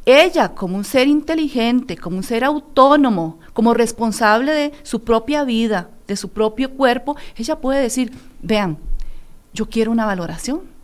ella 0.07 0.55
como 0.55 0.77
un 0.77 0.85
ser 0.85 1.09
inteligente, 1.09 1.97
como 1.97 2.15
un 2.15 2.23
ser 2.23 2.45
autónomo, 2.45 3.39
como 3.51 3.73
responsable 3.73 4.53
de 4.53 4.71
su 4.83 5.03
propia 5.03 5.43
vida, 5.43 5.89
de 6.07 6.15
su 6.15 6.29
propio 6.29 6.71
cuerpo, 6.71 7.17
ella 7.35 7.59
puede 7.59 7.81
decir, 7.81 8.13
vean, 8.41 8.77
yo 9.53 9.67
quiero 9.67 9.91
una 9.91 10.05
valoración. 10.05 10.76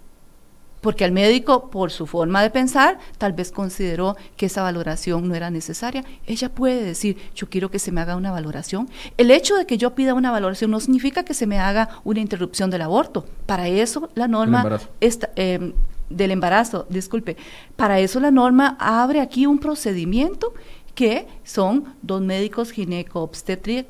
Porque 0.84 1.06
al 1.06 1.12
médico, 1.14 1.72
por 1.72 1.90
su 1.90 2.06
forma 2.06 2.44
de 2.44 2.52
pensar, 2.52 3.00
tal 3.18 3.34
vez 3.34 3.52
consideró 3.52 4.18
que 4.38 4.46
esa 4.46 4.62
valoración 4.62 5.28
no 5.28 5.34
era 5.34 5.50
necesaria. 5.50 6.04
Ella 6.28 6.50
puede 6.50 6.84
decir, 6.84 7.18
yo 7.34 7.50
quiero 7.50 7.72
que 7.72 7.80
se 7.80 7.92
me 7.92 8.02
haga 8.02 8.18
una 8.18 8.32
valoración. 8.32 8.90
El 9.18 9.32
hecho 9.32 9.56
de 9.56 9.66
que 9.66 9.78
yo 9.78 9.96
pida 9.96 10.14
una 10.14 10.30
valoración 10.30 10.70
no 10.70 10.80
significa 10.82 11.24
que 11.24 11.34
se 11.34 11.48
me 11.48 11.58
haga 11.58 11.90
una 12.04 12.20
interrupción 12.20 12.70
del 12.70 12.82
aborto. 12.82 13.26
Para 13.46 13.70
eso 13.70 14.10
la 14.14 14.28
norma 14.28 14.80
está, 15.00 15.32
eh, 15.38 15.74
del 16.10 16.32
embarazo, 16.32 16.86
disculpe. 16.90 17.38
Para 17.76 18.00
eso 18.00 18.20
la 18.20 18.32
norma 18.32 18.76
abre 18.80 19.22
aquí 19.22 19.46
un 19.46 19.60
procedimiento 19.60 20.54
que 20.96 21.28
son 21.44 21.96
dos 22.02 22.22
médicos 22.22 22.72
ginecobstetras 22.72 23.88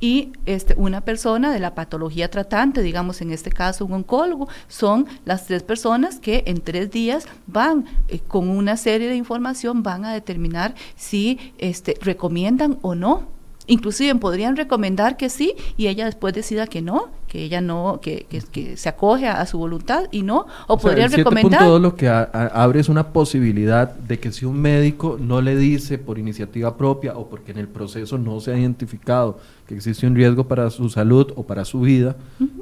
y 0.00 0.32
este, 0.46 0.74
una 0.76 1.02
persona 1.02 1.52
de 1.52 1.60
la 1.60 1.74
patología 1.74 2.30
tratante, 2.30 2.80
digamos 2.82 3.20
en 3.20 3.30
este 3.30 3.50
caso 3.50 3.84
un 3.84 3.92
oncólogo, 3.92 4.48
son 4.68 5.06
las 5.24 5.46
tres 5.46 5.62
personas 5.62 6.18
que 6.20 6.44
en 6.46 6.62
tres 6.62 6.90
días 6.90 7.26
van 7.46 7.84
eh, 8.08 8.18
con 8.20 8.48
una 8.48 8.76
serie 8.76 9.08
de 9.08 9.16
información, 9.16 9.82
van 9.82 10.04
a 10.04 10.14
determinar 10.14 10.74
si 10.96 11.52
este, 11.58 11.96
recomiendan 12.00 12.78
o 12.82 12.94
no 12.94 13.33
Inclusive 13.66 14.14
podrían 14.16 14.56
recomendar 14.56 15.16
que 15.16 15.30
sí 15.30 15.54
y 15.76 15.86
ella 15.86 16.04
después 16.04 16.34
decida 16.34 16.66
que 16.66 16.82
no, 16.82 17.08
que 17.28 17.42
ella 17.42 17.60
no, 17.60 17.98
que, 18.02 18.26
que, 18.52 18.76
se 18.76 18.88
acoge 18.88 19.26
a, 19.26 19.44
su 19.46 19.58
voluntad 19.58 20.04
y 20.12 20.22
no, 20.22 20.46
o, 20.66 20.78
podrían 20.78 21.10
recomendar... 21.10 21.60
todo 21.60 21.78
lo 21.78 21.96
que 21.96 22.08
abre 22.08 22.80
es 22.80 22.88
una 22.88 23.08
posibilidad 23.08 23.92
de 23.92 24.20
que 24.20 24.32
si 24.32 24.44
un 24.44 24.60
médico 24.60 25.16
no 25.20 25.40
le 25.40 25.56
dice 25.56 25.98
por 25.98 26.18
iniciativa 26.18 26.76
propia 26.76 27.16
o 27.16 27.28
porque 27.28 27.52
en 27.52 27.58
el 27.58 27.68
proceso 27.68 28.18
no 28.18 28.38
se 28.40 28.52
ha 28.52 28.58
identificado 28.58 29.38
que 29.66 29.74
existe 29.74 30.06
un 30.06 30.14
riesgo 30.14 30.46
para 30.46 30.70
su 30.70 30.90
salud 30.90 31.32
o 31.34 31.44
para 31.44 31.64
su 31.64 31.80
vida, 31.80 32.16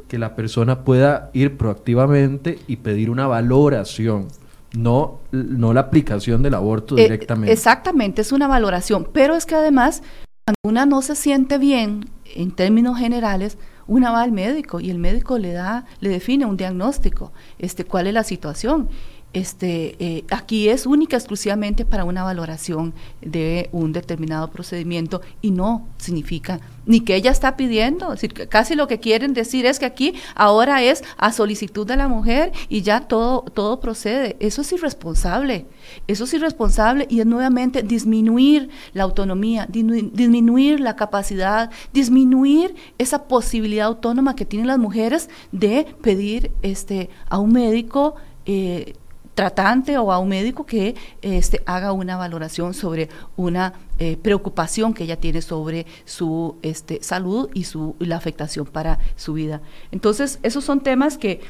que 0.08 0.18
la 0.18 0.36
persona 0.36 0.84
pueda 0.84 1.30
ir 1.32 1.56
proactivamente 1.56 2.60
y 2.68 2.76
pedir 2.76 3.10
una 3.10 3.26
valoración 3.26 4.28
no, 4.74 5.20
no 5.32 5.74
la 5.74 5.80
aplicación 5.80 6.42
del 6.42 6.54
aborto 6.54 6.96
eh, 6.96 7.02
directamente. 7.02 7.52
exactamente, 7.52 8.22
es 8.22 8.32
una 8.32 8.48
valoración, 8.48 9.06
pero 9.12 9.34
es 9.34 9.44
que 9.44 9.54
además 9.54 10.02
cuando 10.44 10.58
una 10.64 10.86
no 10.86 11.02
se 11.02 11.14
siente 11.14 11.58
bien, 11.58 12.10
en 12.24 12.50
términos 12.50 12.98
generales, 12.98 13.58
una 13.86 14.10
va 14.10 14.22
al 14.22 14.32
médico 14.32 14.80
y 14.80 14.90
el 14.90 14.98
médico 14.98 15.38
le 15.38 15.52
da, 15.52 15.86
le 16.00 16.08
define 16.08 16.46
un 16.46 16.56
diagnóstico, 16.56 17.32
este, 17.58 17.84
cuál 17.84 18.08
es 18.08 18.14
la 18.14 18.24
situación 18.24 18.88
este, 19.32 19.96
eh, 19.98 20.24
aquí 20.30 20.68
es 20.68 20.86
única 20.86 21.16
exclusivamente 21.16 21.84
para 21.84 22.04
una 22.04 22.22
valoración 22.22 22.92
de 23.20 23.68
un 23.72 23.92
determinado 23.92 24.50
procedimiento 24.50 25.22
y 25.40 25.50
no 25.50 25.86
significa 25.96 26.60
ni 26.84 27.00
que 27.00 27.14
ella 27.14 27.30
está 27.30 27.56
pidiendo, 27.56 28.14
casi 28.48 28.74
lo 28.74 28.88
que 28.88 28.98
quieren 28.98 29.34
decir 29.34 29.66
es 29.66 29.78
que 29.78 29.86
aquí 29.86 30.14
ahora 30.34 30.82
es 30.82 31.04
a 31.16 31.32
solicitud 31.32 31.86
de 31.86 31.96
la 31.96 32.08
mujer 32.08 32.52
y 32.68 32.82
ya 32.82 33.02
todo, 33.02 33.42
todo 33.42 33.80
procede. 33.80 34.36
Eso 34.40 34.62
es 34.62 34.72
irresponsable, 34.72 35.66
eso 36.08 36.24
es 36.24 36.34
irresponsable 36.34 37.06
y 37.08 37.20
es 37.20 37.26
nuevamente 37.26 37.82
disminuir 37.82 38.70
la 38.92 39.04
autonomía, 39.04 39.66
disminuir 39.68 40.80
la 40.80 40.96
capacidad, 40.96 41.70
disminuir 41.92 42.74
esa 42.98 43.24
posibilidad 43.24 43.86
autónoma 43.86 44.34
que 44.34 44.44
tienen 44.44 44.66
las 44.66 44.78
mujeres 44.78 45.30
de 45.52 45.86
pedir 46.02 46.50
este, 46.62 47.10
a 47.28 47.38
un 47.38 47.52
médico 47.52 48.16
eh, 48.44 48.94
tratante 49.34 49.96
o 49.98 50.12
a 50.12 50.18
un 50.18 50.28
médico 50.28 50.66
que 50.66 50.94
este, 51.22 51.62
haga 51.66 51.92
una 51.92 52.16
valoración 52.16 52.74
sobre 52.74 53.08
una 53.36 53.72
eh, 53.98 54.16
preocupación 54.16 54.92
que 54.94 55.04
ella 55.04 55.16
tiene 55.16 55.42
sobre 55.42 55.86
su 56.04 56.56
este, 56.62 57.02
salud 57.02 57.48
y 57.54 57.64
su, 57.64 57.96
la 57.98 58.16
afectación 58.16 58.66
para 58.66 58.98
su 59.16 59.34
vida. 59.34 59.60
Entonces, 59.90 60.38
esos 60.42 60.64
son 60.64 60.80
temas 60.80 61.18
que, 61.18 61.40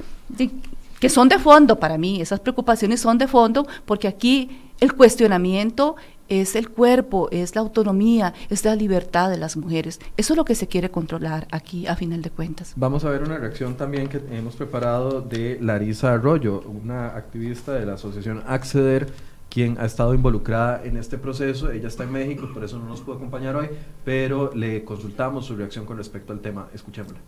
que 1.00 1.08
son 1.08 1.28
de 1.28 1.38
fondo 1.38 1.80
para 1.80 1.98
mí, 1.98 2.20
esas 2.20 2.40
preocupaciones 2.40 3.00
son 3.00 3.18
de 3.18 3.26
fondo 3.26 3.66
porque 3.84 4.08
aquí 4.08 4.50
el 4.80 4.94
cuestionamiento 4.94 5.96
es 6.40 6.56
el 6.56 6.70
cuerpo, 6.70 7.28
es 7.30 7.54
la 7.54 7.60
autonomía, 7.60 8.32
es 8.48 8.64
la 8.64 8.74
libertad 8.74 9.28
de 9.28 9.36
las 9.36 9.56
mujeres. 9.56 10.00
Eso 10.16 10.32
es 10.32 10.36
lo 10.36 10.44
que 10.44 10.54
se 10.54 10.66
quiere 10.66 10.90
controlar 10.90 11.46
aquí 11.50 11.86
a 11.86 11.94
final 11.94 12.22
de 12.22 12.30
cuentas. 12.30 12.72
Vamos 12.76 13.04
a 13.04 13.10
ver 13.10 13.22
una 13.22 13.36
reacción 13.36 13.76
también 13.76 14.08
que 14.08 14.22
hemos 14.30 14.56
preparado 14.56 15.20
de 15.20 15.58
Larisa 15.60 16.14
Arroyo, 16.14 16.62
una 16.62 17.08
activista 17.08 17.74
de 17.74 17.84
la 17.84 17.94
asociación 17.94 18.42
Acceder, 18.46 19.08
quien 19.50 19.76
ha 19.78 19.84
estado 19.84 20.14
involucrada 20.14 20.82
en 20.84 20.96
este 20.96 21.18
proceso. 21.18 21.70
Ella 21.70 21.88
está 21.88 22.04
en 22.04 22.12
México, 22.12 22.48
por 22.54 22.64
eso 22.64 22.78
no 22.78 22.86
nos 22.86 23.02
puede 23.02 23.18
acompañar 23.18 23.54
hoy, 23.54 23.68
pero 24.02 24.50
le 24.54 24.84
consultamos 24.84 25.44
su 25.44 25.54
reacción 25.56 25.84
con 25.84 25.98
respecto 25.98 26.32
al 26.32 26.40
tema. 26.40 26.68
Escuchémosla 26.72 27.18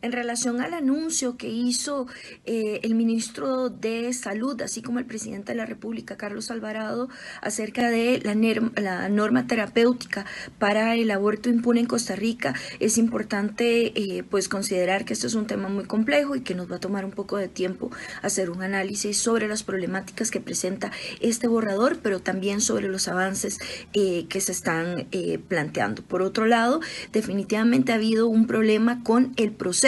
en 0.00 0.12
relación 0.12 0.60
al 0.60 0.74
anuncio 0.74 1.36
que 1.36 1.48
hizo 1.48 2.06
eh, 2.44 2.80
el 2.82 2.94
ministro 2.94 3.68
de 3.68 4.12
Salud, 4.12 4.60
así 4.62 4.80
como 4.80 4.98
el 4.98 5.06
presidente 5.06 5.52
de 5.52 5.56
la 5.56 5.66
República, 5.66 6.16
Carlos 6.16 6.50
Alvarado, 6.50 7.08
acerca 7.42 7.90
de 7.90 8.20
la, 8.22 9.08
norma 9.08 9.46
terapéutica 9.46 10.24
para 10.58 10.94
el 10.94 11.10
aborto 11.10 11.48
impune 11.48 11.80
en 11.80 11.86
Costa 11.86 12.14
Rica, 12.14 12.54
es 12.78 12.98
importante 12.98 13.92
eh, 13.94 14.22
pues 14.22 14.48
considerar 14.48 15.04
que 15.04 15.14
esto 15.14 15.26
es 15.26 15.34
un 15.34 15.46
tema 15.46 15.68
muy 15.68 15.84
complejo 15.84 16.36
y 16.36 16.42
que 16.42 16.54
nos 16.54 16.70
va 16.70 16.76
a 16.76 16.80
tomar 16.80 17.04
un 17.04 17.10
poco 17.10 17.36
de 17.36 17.48
tiempo 17.48 17.90
hacer 18.22 18.50
un 18.50 18.62
análisis 18.62 19.18
sobre 19.18 19.48
las 19.48 19.62
problemáticas 19.62 20.30
que 20.30 20.40
presenta 20.40 20.92
este 21.20 21.48
borrador, 21.48 21.98
pero 22.02 22.20
también 22.20 22.60
sobre 22.60 22.88
los 22.88 23.08
avances 23.08 23.58
eh, 23.94 24.26
que 24.28 24.40
se 24.40 24.52
están 24.52 25.08
planteando. 25.48 26.02
Por 26.02 26.22
otro 26.22 26.46
lado, 26.46 26.80
definitivamente 27.12 27.92
ha 27.92 27.96
habido 27.96 28.28
un 28.28 28.46
problema 28.46 29.02
con 29.02 29.32
el 29.36 29.52
proceso 29.52 29.87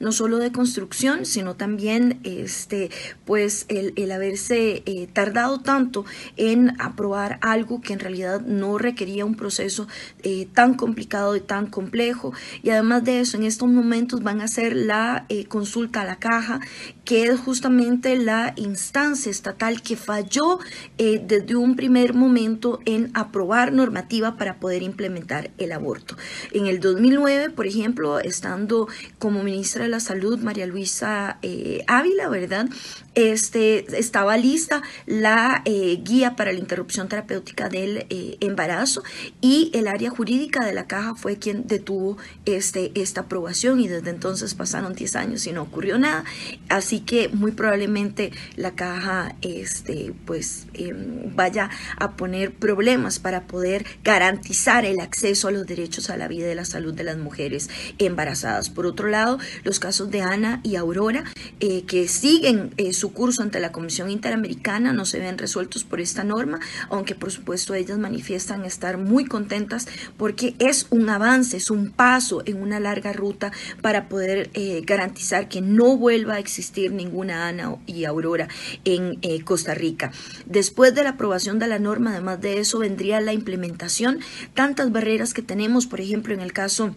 no 0.00 0.12
solo 0.12 0.38
de 0.38 0.52
construcción, 0.52 1.26
sino 1.26 1.54
también 1.56 2.20
este, 2.24 2.90
pues 3.24 3.66
el, 3.68 4.10
haberse 4.12 4.82
eh, 4.84 5.08
tardado 5.12 5.60
tanto 5.60 6.04
en 6.36 6.80
aprobar 6.80 7.38
algo 7.40 7.80
que 7.80 7.92
en 7.92 8.00
realidad 8.00 8.40
no 8.42 8.78
requería 8.78 9.24
un 9.24 9.36
proceso 9.36 9.88
eh, 10.22 10.46
tan 10.52 10.74
complicado 10.74 11.34
y 11.34 11.40
tan 11.40 11.66
complejo. 11.66 12.32
Y 12.62 12.70
además 12.70 13.04
de 13.04 13.20
eso, 13.20 13.36
en 13.36 13.44
estos 13.44 13.68
momentos 13.68 14.22
van 14.22 14.40
a 14.40 14.44
hacer 14.44 14.76
la 14.76 15.24
eh, 15.28 15.46
consulta 15.46 16.02
a 16.02 16.04
la 16.04 16.16
caja, 16.16 16.60
que 17.04 17.24
es 17.24 17.40
justamente 17.40 18.16
la 18.16 18.52
instancia 18.56 19.30
estatal 19.30 19.82
que 19.82 19.96
falló 19.96 20.58
desde 20.98 21.56
un 21.56 21.74
primer 21.74 22.14
momento 22.14 22.80
en 22.84 23.10
aprobar 23.14 23.72
normativa 23.72 24.36
para 24.36 24.60
poder 24.60 24.82
implementar 24.82 25.50
el 25.58 25.72
aborto. 25.72 26.16
En 26.52 26.66
el 26.66 26.80
2009, 26.80 27.50
por 27.50 27.66
ejemplo, 27.66 28.20
estando 28.20 28.88
con 29.18 29.31
como 29.32 29.44
ministra 29.44 29.84
de 29.84 29.88
la 29.88 29.98
Salud, 29.98 30.38
María 30.40 30.66
Luisa 30.66 31.38
eh, 31.40 31.84
Ávila, 31.86 32.28
¿verdad? 32.28 32.68
Este, 33.14 33.98
estaba 33.98 34.38
lista 34.38 34.82
la 35.04 35.60
eh, 35.66 36.00
guía 36.02 36.34
para 36.34 36.50
la 36.50 36.58
interrupción 36.58 37.08
terapéutica 37.08 37.68
del 37.68 38.06
eh, 38.08 38.38
embarazo 38.40 39.02
y 39.42 39.70
el 39.74 39.86
área 39.86 40.08
jurídica 40.08 40.64
de 40.64 40.72
la 40.72 40.86
caja 40.86 41.14
fue 41.14 41.36
quien 41.36 41.66
detuvo 41.66 42.16
este, 42.46 42.90
esta 42.94 43.22
aprobación 43.22 43.80
y 43.80 43.88
desde 43.88 44.08
entonces 44.08 44.54
pasaron 44.54 44.94
10 44.94 45.16
años 45.16 45.46
y 45.46 45.52
no 45.52 45.62
ocurrió 45.62 45.98
nada. 45.98 46.24
Así 46.70 47.00
que 47.00 47.28
muy 47.28 47.52
probablemente 47.52 48.32
la 48.56 48.74
caja 48.74 49.36
este, 49.42 50.14
pues, 50.24 50.66
em, 50.72 51.36
vaya 51.36 51.68
a 51.98 52.12
poner 52.16 52.54
problemas 52.54 53.18
para 53.18 53.46
poder 53.46 53.84
garantizar 54.02 54.86
el 54.86 55.00
acceso 55.00 55.48
a 55.48 55.50
los 55.50 55.66
derechos 55.66 56.08
a 56.08 56.16
la 56.16 56.28
vida 56.28 56.50
y 56.50 56.54
la 56.54 56.64
salud 56.64 56.94
de 56.94 57.04
las 57.04 57.18
mujeres 57.18 57.68
embarazadas. 57.98 58.70
Por 58.70 58.86
otro 58.86 59.08
lado, 59.08 59.38
los 59.64 59.78
casos 59.80 60.10
de 60.10 60.22
Ana 60.22 60.60
y 60.62 60.76
Aurora, 60.76 61.24
eh, 61.60 61.84
que 61.86 62.08
siguen 62.08 62.72
su 63.02 63.12
curso 63.12 63.42
ante 63.42 63.58
la 63.58 63.72
Comisión 63.72 64.10
Interamericana, 64.10 64.92
no 64.92 65.04
se 65.04 65.18
ven 65.18 65.36
resueltos 65.36 65.82
por 65.82 66.00
esta 66.00 66.22
norma, 66.22 66.60
aunque 66.88 67.16
por 67.16 67.32
supuesto 67.32 67.74
ellas 67.74 67.98
manifiestan 67.98 68.64
estar 68.64 68.96
muy 68.96 69.24
contentas 69.24 69.88
porque 70.16 70.54
es 70.60 70.86
un 70.90 71.08
avance, 71.08 71.56
es 71.56 71.72
un 71.72 71.90
paso 71.90 72.44
en 72.46 72.62
una 72.62 72.78
larga 72.78 73.12
ruta 73.12 73.50
para 73.80 74.08
poder 74.08 74.50
eh, 74.54 74.82
garantizar 74.86 75.48
que 75.48 75.60
no 75.60 75.96
vuelva 75.96 76.34
a 76.34 76.38
existir 76.38 76.92
ninguna 76.92 77.48
Ana 77.48 77.74
y 77.86 78.04
Aurora 78.04 78.46
en 78.84 79.18
Costa 79.42 79.74
Rica. 79.74 80.12
Después 80.46 80.94
de 80.94 81.02
la 81.02 81.10
aprobación 81.10 81.58
de 81.58 81.66
la 81.66 81.80
norma, 81.80 82.12
además 82.12 82.40
de 82.40 82.60
eso, 82.60 82.78
vendría 82.78 83.20
la 83.20 83.32
implementación, 83.32 84.20
tantas 84.54 84.92
barreras 84.92 85.34
que 85.34 85.42
tenemos, 85.42 85.88
por 85.88 86.00
ejemplo, 86.00 86.34
en 86.34 86.40
el 86.40 86.52
caso 86.52 86.94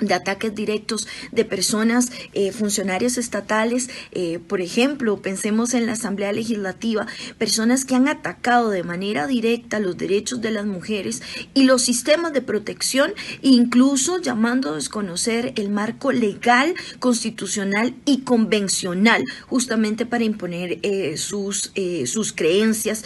de 0.00 0.14
ataques 0.14 0.54
directos 0.54 1.06
de 1.32 1.44
personas, 1.44 2.10
eh, 2.32 2.52
funcionarios 2.52 3.18
estatales, 3.18 3.90
eh, 4.12 4.38
por 4.46 4.60
ejemplo, 4.60 5.20
pensemos 5.20 5.74
en 5.74 5.86
la 5.86 5.92
Asamblea 5.92 6.32
Legislativa, 6.32 7.06
personas 7.38 7.84
que 7.84 7.94
han 7.94 8.08
atacado 8.08 8.70
de 8.70 8.82
manera 8.82 9.26
directa 9.26 9.78
los 9.78 9.96
derechos 9.96 10.40
de 10.40 10.50
las 10.50 10.66
mujeres 10.66 11.22
y 11.54 11.64
los 11.64 11.82
sistemas 11.82 12.32
de 12.32 12.42
protección, 12.42 13.12
incluso 13.42 14.20
llamando 14.20 14.70
a 14.70 14.74
desconocer 14.74 15.52
el 15.56 15.70
marco 15.70 16.12
legal, 16.12 16.74
constitucional 16.98 17.94
y 18.04 18.22
convencional, 18.22 19.24
justamente 19.46 20.06
para 20.06 20.24
imponer 20.24 20.78
eh, 20.82 21.16
sus, 21.16 21.72
sus 22.06 22.32
creencias 22.32 23.04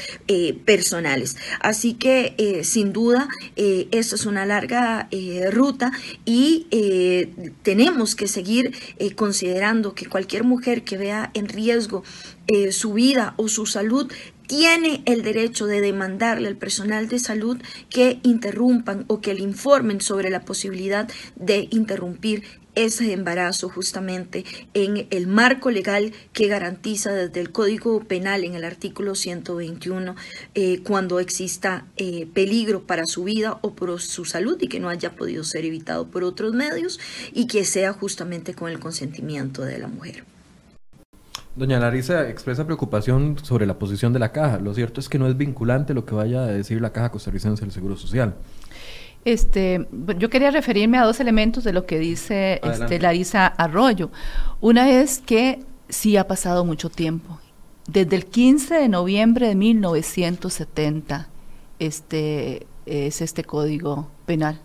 personales. 0.65 1.37
Así 1.61 1.95
que, 1.95 2.63
sin 2.65 2.93
duda, 2.93 3.29
esto 3.57 4.15
es 4.15 4.27
una 4.27 4.47
larga 4.47 5.09
ruta 5.51 5.93
y 6.25 6.67
eh, 6.87 7.53
tenemos 7.63 8.15
que 8.15 8.29
seguir 8.29 8.77
eh, 8.99 9.15
considerando 9.15 9.95
que 9.95 10.07
cualquier 10.07 10.45
mujer 10.45 10.85
que 10.85 10.99
vea 10.99 11.31
en 11.35 11.49
riesgo 11.49 12.03
eh, 12.47 12.73
su 12.73 12.93
vida 12.93 13.35
o 13.39 13.49
su 13.49 13.65
salud 13.65 14.13
tiene 14.47 15.03
el 15.07 15.23
derecho 15.23 15.67
de 15.67 15.81
demandarle 15.81 16.49
al 16.49 16.57
personal 16.57 17.09
de 17.09 17.19
salud 17.19 17.57
que 17.89 18.21
interrumpan 18.23 19.07
o 19.09 19.23
que 19.23 19.33
le 19.33 19.41
informen 19.41 20.03
sobre 20.03 20.29
la 20.29 20.45
posibilidad 20.45 21.09
de 21.37 21.69
interrumpir 21.71 22.43
ese 22.75 23.13
embarazo 23.13 23.69
justamente 23.69 24.45
en 24.75 25.07
el 25.11 25.27
marco 25.27 25.71
legal 25.71 26.13
que 26.33 26.49
garantiza 26.49 27.13
desde 27.13 27.41
el 27.41 27.51
Código 27.51 28.01
Penal 28.01 28.45
en 28.45 28.55
el 28.55 28.65
artículo 28.65 29.15
121 29.15 30.15
eh, 30.55 30.83
cuando 30.83 31.21
exista 31.21 31.87
eh, 31.97 32.27
peligro 32.33 32.83
para 32.83 33.07
su 33.07 33.25
vida 33.25 33.59
o 33.63 33.75
por 33.75 34.01
su 34.01 34.25
salud 34.25 34.59
y 34.61 34.69
que 34.69 34.81
no 34.81 34.89
haya 34.89 35.13
podido 35.13 35.45
ser 35.45 35.65
evitado 35.65 36.07
por 36.07 36.25
otros 36.25 36.55
medios 36.55 37.01
y 37.33 37.47
que 37.47 37.65
sea 37.65 37.93
justamente 37.93 38.55
con 38.55 38.71
el 38.71 38.79
consentimiento 38.79 39.63
de 39.63 39.79
la 39.79 39.89
mujer. 39.89 40.25
Doña 41.57 41.79
Larisa 41.79 42.29
expresa 42.29 42.65
preocupación 42.65 43.39
sobre 43.41 43.65
la 43.65 43.79
posición 43.79 44.13
de 44.13 44.19
la 44.19 44.33
caja. 44.33 44.59
Lo 44.59 44.75
cierto 44.75 44.99
es 44.99 45.09
que 45.09 45.21
no 45.21 45.29
es 45.29 45.37
vinculante 45.37 45.95
lo 45.95 46.05
que 46.05 46.15
vaya 46.15 46.43
a 46.43 46.47
decir 46.47 46.81
la 46.81 46.93
caja 46.93 47.11
costarricense 47.13 47.61
del 47.61 47.71
Seguro 47.71 47.97
Social. 47.97 48.35
Este, 49.25 49.89
yo 50.19 50.29
quería 50.29 50.51
referirme 50.51 50.99
a 50.99 51.05
dos 51.05 51.19
elementos 51.21 51.65
de 51.65 51.73
lo 51.73 51.87
que 51.87 51.99
dice 51.99 52.61
este, 52.63 52.99
Larisa 52.99 53.47
Arroyo. 53.47 54.11
Una 54.61 54.91
es 54.91 55.21
que 55.21 55.65
sí 55.89 56.17
ha 56.17 56.27
pasado 56.27 56.65
mucho 56.65 56.91
tiempo. 56.91 57.39
Desde 57.87 58.17
el 58.17 58.27
15 58.27 58.75
de 58.75 58.89
noviembre 58.89 59.49
de 59.49 59.55
1970 59.55 61.29
este, 61.79 62.67
es 62.87 63.23
este 63.23 63.45
código 63.45 64.09
penal. 64.27 64.61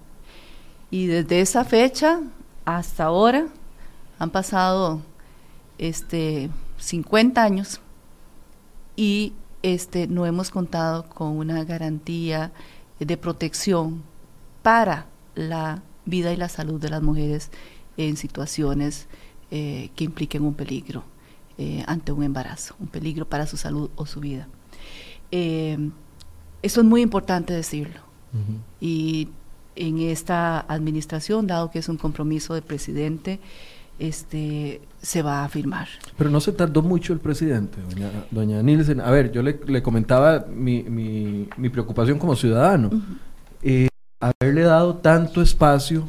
Y 0.91 1.08
desde 1.08 1.41
esa 1.41 1.63
fecha 1.63 2.19
hasta 2.65 3.06
ahora 3.06 3.48
han 4.17 4.30
pasado 4.30 5.02
este, 5.78 6.50
50 6.78 7.41
años 7.41 7.80
y 8.95 9.34
este, 9.63 10.08
no 10.08 10.26
hemos 10.26 10.52
contado 10.52 11.08
con 11.08 11.38
una 11.38 11.63
garantía 11.63 12.52
de 13.00 13.15
protección 13.15 14.04
para 14.69 15.08
la 15.34 15.82
vida 16.05 16.32
y 16.32 16.38
la 16.38 16.47
salud 16.47 16.79
de 16.79 16.89
las 16.89 17.01
mujeres 17.01 17.49
en 17.97 18.17
situaciones 18.17 19.08
eh, 19.49 19.89
que 19.95 20.03
impliquen 20.03 20.43
un 20.43 20.53
peligro 20.53 21.03
eh, 21.58 21.84
ante 21.88 22.12
un 22.12 22.21
embarazo, 22.21 22.75
un 22.79 22.86
peligro 22.86 23.27
para 23.27 23.47
su 23.47 23.58
salud 23.58 23.89
o 23.95 24.05
su 24.05 24.19
vida. 24.19 24.47
Eh, 25.32 25.89
eso 26.62 26.82
es 26.82 26.86
muy 26.86 27.01
importante 27.01 27.51
decirlo. 27.51 28.01
Y 28.79 29.29
en 29.75 29.97
esta 30.01 30.60
administración, 30.60 31.47
dado 31.47 31.71
que 31.71 31.79
es 31.79 31.89
un 31.89 31.97
compromiso 31.97 32.53
del 32.53 32.62
presidente, 32.62 33.39
este, 33.97 34.82
se 35.01 35.23
va 35.23 35.45
a 35.45 35.49
firmar. 35.49 35.88
Pero 36.15 36.29
no 36.29 36.39
se 36.39 36.51
tardó 36.51 36.84
mucho 36.84 37.12
el 37.12 37.19
presidente, 37.19 37.79
doña, 38.29 38.62
Nielsen. 38.62 39.01
A 39.01 39.10
ver, 39.10 39.32
yo 39.32 39.41
le, 39.41 39.82
comentaba 39.82 40.45
mi, 40.47 40.84
mi, 40.84 41.69
preocupación 41.69 42.19
como 42.19 42.36
ciudadano 42.36 42.91
haberle 44.19 44.63
dado 44.63 44.95
tanto 44.95 45.41
espacio 45.41 46.08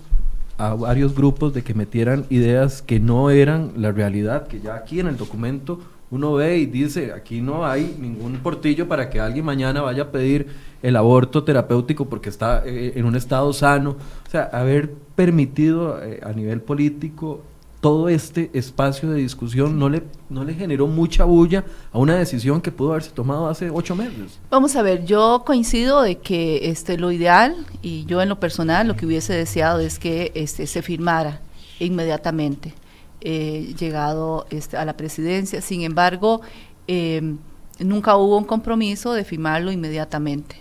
a 0.59 0.75
varios 0.75 1.15
grupos 1.15 1.55
de 1.55 1.63
que 1.63 1.75
metieran 1.75 2.27
ideas 2.29 2.83
que 2.83 3.01
no 3.01 3.31
eran 3.31 3.73
la 3.77 3.93
realidad, 3.93 4.47
que 4.47 4.61
ya 4.61 4.75
aquí 4.75 5.01
en 5.01 5.07
el 5.07 5.17
documento 5.17 5.81
uno 6.11 6.35
ve 6.35 6.59
y 6.59 6.67
dice, 6.67 7.13
aquí 7.13 7.41
no 7.41 7.65
hay 7.65 7.97
ningún 7.99 8.39
portillo 8.39 8.89
para 8.89 9.09
que 9.09 9.21
alguien 9.21 9.45
mañana 9.45 9.81
vaya 9.81 10.05
a 10.05 10.11
pedir 10.11 10.49
el 10.83 10.97
aborto 10.97 11.45
terapéutico 11.45 12.07
porque 12.07 12.29
está 12.29 12.63
eh, 12.67 12.95
en 12.97 13.05
un 13.05 13.15
estado 13.15 13.53
sano. 13.53 13.91
O 14.27 14.31
sea, 14.31 14.43
haber 14.53 14.91
permitido 15.15 16.03
eh, 16.03 16.21
a 16.25 16.33
nivel 16.33 16.63
político 16.63 17.43
todo 17.81 18.11
este 18.11 18.51
espacio 18.53 19.11
de 19.11 19.21
discusión 19.21 19.79
no 19.79 19.89
le, 19.89 20.03
no 20.29 20.45
le 20.45 20.55
generó 20.55 20.87
mucha 20.87 21.25
bulla 21.25 21.65
a 21.93 21.99
una 21.99 22.17
decisión 22.17 22.61
que 22.61 22.71
pudo 22.71 22.91
haberse 22.91 23.11
tomado 23.11 23.49
hace 23.49 23.71
ocho 23.71 23.97
meses. 23.97 24.39
Vamos 24.51 24.77
a 24.77 24.83
ver, 24.83 25.07
yo 25.07 25.43
coincido 25.47 26.03
de 26.03 26.19
que 26.19 26.69
este, 26.71 26.99
lo 26.99 27.11
ideal, 27.11 27.57
y 27.81 28.05
yo 28.05 28.21
en 28.21 28.29
lo 28.29 28.39
personal 28.39 28.87
lo 28.87 28.97
que 28.97 29.07
hubiese 29.07 29.33
deseado 29.33 29.81
es 29.81 29.99
que 29.99 30.31
este, 30.35 30.67
se 30.67 30.83
firmara 30.83 31.41
inmediatamente, 31.79 32.75
eh, 33.23 33.75
llegado 33.79 34.47
este, 34.51 34.77
a 34.77 34.85
la 34.85 34.97
presidencia. 34.97 35.63
Sin 35.63 35.81
embargo, 35.81 36.43
em, 36.87 37.39
nunca 37.79 38.17
hubo 38.17 38.37
un 38.37 38.45
compromiso 38.45 39.15
de 39.15 39.25
firmarlo 39.25 39.73
inmediatamente. 39.73 40.57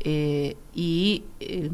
Eh, 0.00 0.56
y 0.74 1.22
eh, 1.38 1.70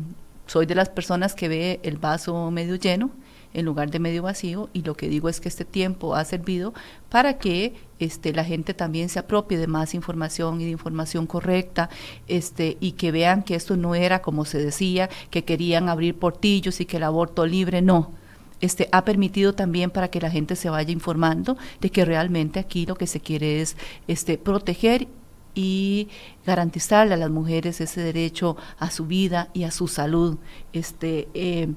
soy 0.46 0.66
de 0.66 0.74
las 0.74 0.90
personas 0.90 1.34
que 1.34 1.48
ve 1.48 1.80
el 1.82 1.96
vaso 1.96 2.50
medio 2.50 2.76
lleno 2.76 3.10
en 3.54 3.64
lugar 3.64 3.90
de 3.90 3.98
medio 3.98 4.22
vacío 4.22 4.68
y 4.72 4.82
lo 4.82 4.94
que 4.94 5.08
digo 5.08 5.28
es 5.28 5.40
que 5.40 5.48
este 5.48 5.64
tiempo 5.64 6.14
ha 6.14 6.24
servido 6.24 6.74
para 7.08 7.38
que 7.38 7.74
este, 7.98 8.32
la 8.32 8.44
gente 8.44 8.74
también 8.74 9.08
se 9.08 9.18
apropie 9.18 9.58
de 9.58 9.66
más 9.66 9.94
información 9.94 10.60
y 10.60 10.64
de 10.64 10.70
información 10.70 11.26
correcta 11.26 11.90
este, 12.28 12.76
y 12.80 12.92
que 12.92 13.12
vean 13.12 13.42
que 13.42 13.54
esto 13.54 13.76
no 13.76 13.94
era 13.94 14.22
como 14.22 14.44
se 14.44 14.58
decía, 14.58 15.08
que 15.30 15.44
querían 15.44 15.88
abrir 15.88 16.18
portillos 16.18 16.80
y 16.80 16.86
que 16.86 16.96
el 16.96 17.04
aborto 17.04 17.46
libre 17.46 17.82
no. 17.82 18.12
Este, 18.60 18.88
ha 18.92 19.04
permitido 19.04 19.54
también 19.54 19.90
para 19.90 20.08
que 20.08 20.20
la 20.20 20.30
gente 20.30 20.54
se 20.54 20.70
vaya 20.70 20.92
informando 20.92 21.56
de 21.80 21.90
que 21.90 22.04
realmente 22.04 22.60
aquí 22.60 22.86
lo 22.86 22.94
que 22.94 23.08
se 23.08 23.20
quiere 23.20 23.60
es 23.60 23.76
este, 24.06 24.38
proteger 24.38 25.08
y 25.54 26.08
garantizarle 26.46 27.14
a 27.14 27.18
las 27.18 27.30
mujeres 27.30 27.80
ese 27.80 28.00
derecho 28.00 28.56
a 28.78 28.90
su 28.90 29.06
vida 29.06 29.48
y 29.52 29.64
a 29.64 29.70
su 29.70 29.88
salud. 29.88 30.38
Este, 30.72 31.28
eh, 31.34 31.68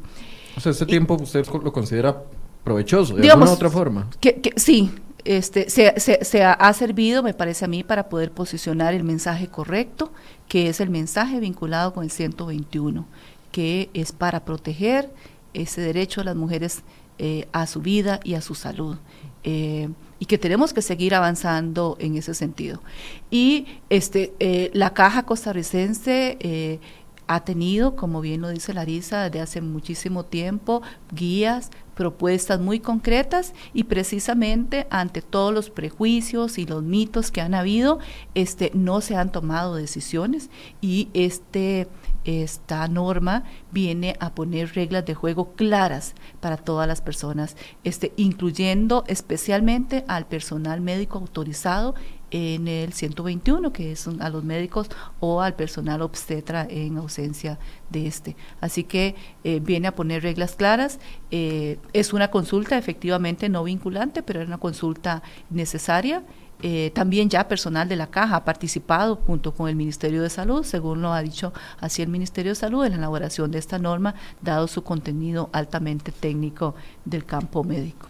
o 0.55 0.59
sea, 0.59 0.71
este 0.71 0.85
tiempo 0.85 1.15
usted 1.15 1.45
lo 1.47 1.71
considera 1.71 2.23
provechoso, 2.63 3.15
de 3.15 3.29
alguna 3.29 3.51
otra 3.51 3.69
forma. 3.69 4.09
Que, 4.19 4.53
sí, 4.55 4.91
este, 5.23 5.69
se, 5.69 5.93
se, 5.99 6.43
ha 6.43 6.73
servido, 6.73 7.23
me 7.23 7.33
parece 7.33 7.65
a 7.65 7.67
mí, 7.67 7.83
para 7.83 8.09
poder 8.09 8.31
posicionar 8.31 8.93
el 8.93 9.03
mensaje 9.03 9.47
correcto, 9.47 10.11
que 10.47 10.69
es 10.69 10.79
el 10.79 10.89
mensaje 10.89 11.39
vinculado 11.39 11.93
con 11.93 12.03
el 12.03 12.11
121, 12.11 13.05
que 13.51 13.89
es 13.93 14.11
para 14.11 14.45
proteger 14.45 15.11
ese 15.53 15.81
derecho 15.81 16.21
de 16.21 16.25
las 16.25 16.35
mujeres 16.35 16.83
eh, 17.17 17.47
a 17.53 17.65
su 17.67 17.81
vida 17.81 18.19
y 18.23 18.33
a 18.33 18.41
su 18.41 18.55
salud. 18.55 18.97
Eh, 19.43 19.89
y 20.17 20.25
que 20.25 20.37
tenemos 20.37 20.73
que 20.73 20.81
seguir 20.81 21.13
avanzando 21.13 21.97
en 21.99 22.15
ese 22.15 22.33
sentido. 22.33 22.81
Y 23.29 23.67
este, 23.89 24.33
eh, 24.39 24.71
la 24.73 24.93
caja 24.93 25.23
costarricense 25.23 26.79
ha 27.27 27.43
tenido, 27.43 27.95
como 27.95 28.21
bien 28.21 28.41
lo 28.41 28.49
dice 28.49 28.73
Larisa, 28.73 29.23
desde 29.23 29.41
hace 29.41 29.61
muchísimo 29.61 30.25
tiempo, 30.25 30.81
guías, 31.11 31.71
propuestas 31.95 32.59
muy 32.59 32.79
concretas 32.79 33.53
y 33.73 33.85
precisamente 33.85 34.85
ante 34.91 35.21
todos 35.21 35.53
los 35.53 35.69
prejuicios 35.69 36.57
y 36.57 36.65
los 36.65 36.83
mitos 36.83 37.31
que 37.31 37.41
han 37.41 37.55
habido, 37.55 37.99
este, 38.35 38.69
no 38.73 39.01
se 39.01 39.15
han 39.15 39.31
tomado 39.31 39.75
decisiones 39.75 40.49
y 40.81 41.09
este, 41.13 41.87
esta 42.25 42.87
norma 42.87 43.45
viene 43.71 44.17
a 44.19 44.35
poner 44.35 44.75
reglas 44.75 45.05
de 45.05 45.15
juego 45.15 45.53
claras 45.53 46.13
para 46.41 46.57
todas 46.57 46.87
las 46.87 47.01
personas, 47.01 47.55
este, 47.83 48.13
incluyendo 48.17 49.03
especialmente 49.07 50.03
al 50.07 50.27
personal 50.27 50.81
médico 50.81 51.17
autorizado 51.17 51.95
en 52.35 52.67
el 52.67 52.91
121, 52.91 53.71
que 53.71 53.93
es 53.93 54.09
a 54.19 54.29
los 54.29 54.43
médicos 54.43 54.89
o 55.21 55.41
al 55.41 55.55
personal 55.55 56.01
obstetra 56.01 56.67
en 56.69 56.97
ausencia 56.97 57.57
de 57.89 58.07
este. 58.07 58.35
Así 58.59 58.83
que 58.83 59.15
eh, 59.45 59.61
viene 59.61 59.87
a 59.87 59.95
poner 59.95 60.23
reglas 60.23 60.55
claras. 60.55 60.99
Eh, 61.31 61.79
es 61.93 62.11
una 62.11 62.31
consulta 62.31 62.77
efectivamente 62.77 63.47
no 63.47 63.63
vinculante, 63.63 64.21
pero 64.21 64.41
es 64.41 64.47
una 64.47 64.57
consulta 64.57 65.23
necesaria. 65.49 66.23
Eh, 66.61 66.91
también 66.93 67.29
ya 67.29 67.47
personal 67.47 67.87
de 67.87 67.95
la 67.95 68.07
caja 68.07 68.35
ha 68.35 68.43
participado 68.43 69.15
junto 69.15 69.53
con 69.53 69.69
el 69.69 69.77
Ministerio 69.77 70.21
de 70.21 70.29
Salud, 70.29 70.65
según 70.65 71.01
lo 71.01 71.13
ha 71.13 71.21
dicho 71.21 71.53
así 71.79 72.01
el 72.01 72.09
Ministerio 72.09 72.51
de 72.51 72.55
Salud, 72.55 72.83
en 72.83 72.91
la 72.91 72.97
elaboración 72.97 73.49
de 73.49 73.59
esta 73.59 73.79
norma, 73.79 74.15
dado 74.41 74.67
su 74.67 74.83
contenido 74.83 75.49
altamente 75.53 76.11
técnico 76.11 76.75
del 77.05 77.23
campo 77.23 77.63
médico 77.63 78.09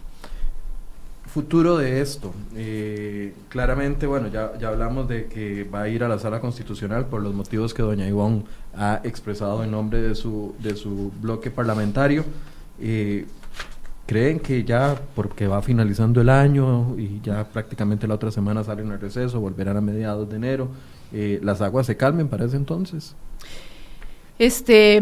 futuro 1.36 1.76
de 1.76 2.00
esto? 2.00 2.32
Eh, 2.54 3.34
claramente, 3.50 4.06
bueno, 4.06 4.28
ya, 4.28 4.56
ya 4.58 4.68
hablamos 4.68 5.06
de 5.06 5.26
que 5.26 5.64
va 5.64 5.82
a 5.82 5.88
ir 5.90 6.02
a 6.02 6.08
la 6.08 6.18
sala 6.18 6.40
constitucional 6.40 7.08
por 7.08 7.20
los 7.20 7.34
motivos 7.34 7.74
que 7.74 7.82
doña 7.82 8.08
Ivonne 8.08 8.44
ha 8.74 9.02
expresado 9.04 9.62
en 9.62 9.70
nombre 9.70 10.00
de 10.00 10.14
su, 10.14 10.54
de 10.58 10.74
su 10.76 11.12
bloque 11.20 11.50
parlamentario. 11.50 12.24
Eh, 12.80 13.26
¿Creen 14.06 14.40
que 14.40 14.64
ya, 14.64 14.98
porque 15.14 15.46
va 15.46 15.60
finalizando 15.60 16.22
el 16.22 16.30
año 16.30 16.94
y 16.96 17.20
ya 17.20 17.44
prácticamente 17.44 18.08
la 18.08 18.14
otra 18.14 18.30
semana 18.30 18.64
salen 18.64 18.90
al 18.90 18.98
receso, 18.98 19.38
volverán 19.38 19.76
a 19.76 19.82
mediados 19.82 20.30
de 20.30 20.36
enero, 20.36 20.68
eh, 21.12 21.38
las 21.42 21.60
aguas 21.60 21.84
se 21.84 21.98
calmen 21.98 22.28
para 22.28 22.46
ese 22.46 22.56
entonces? 22.56 23.14
Este, 24.38 25.00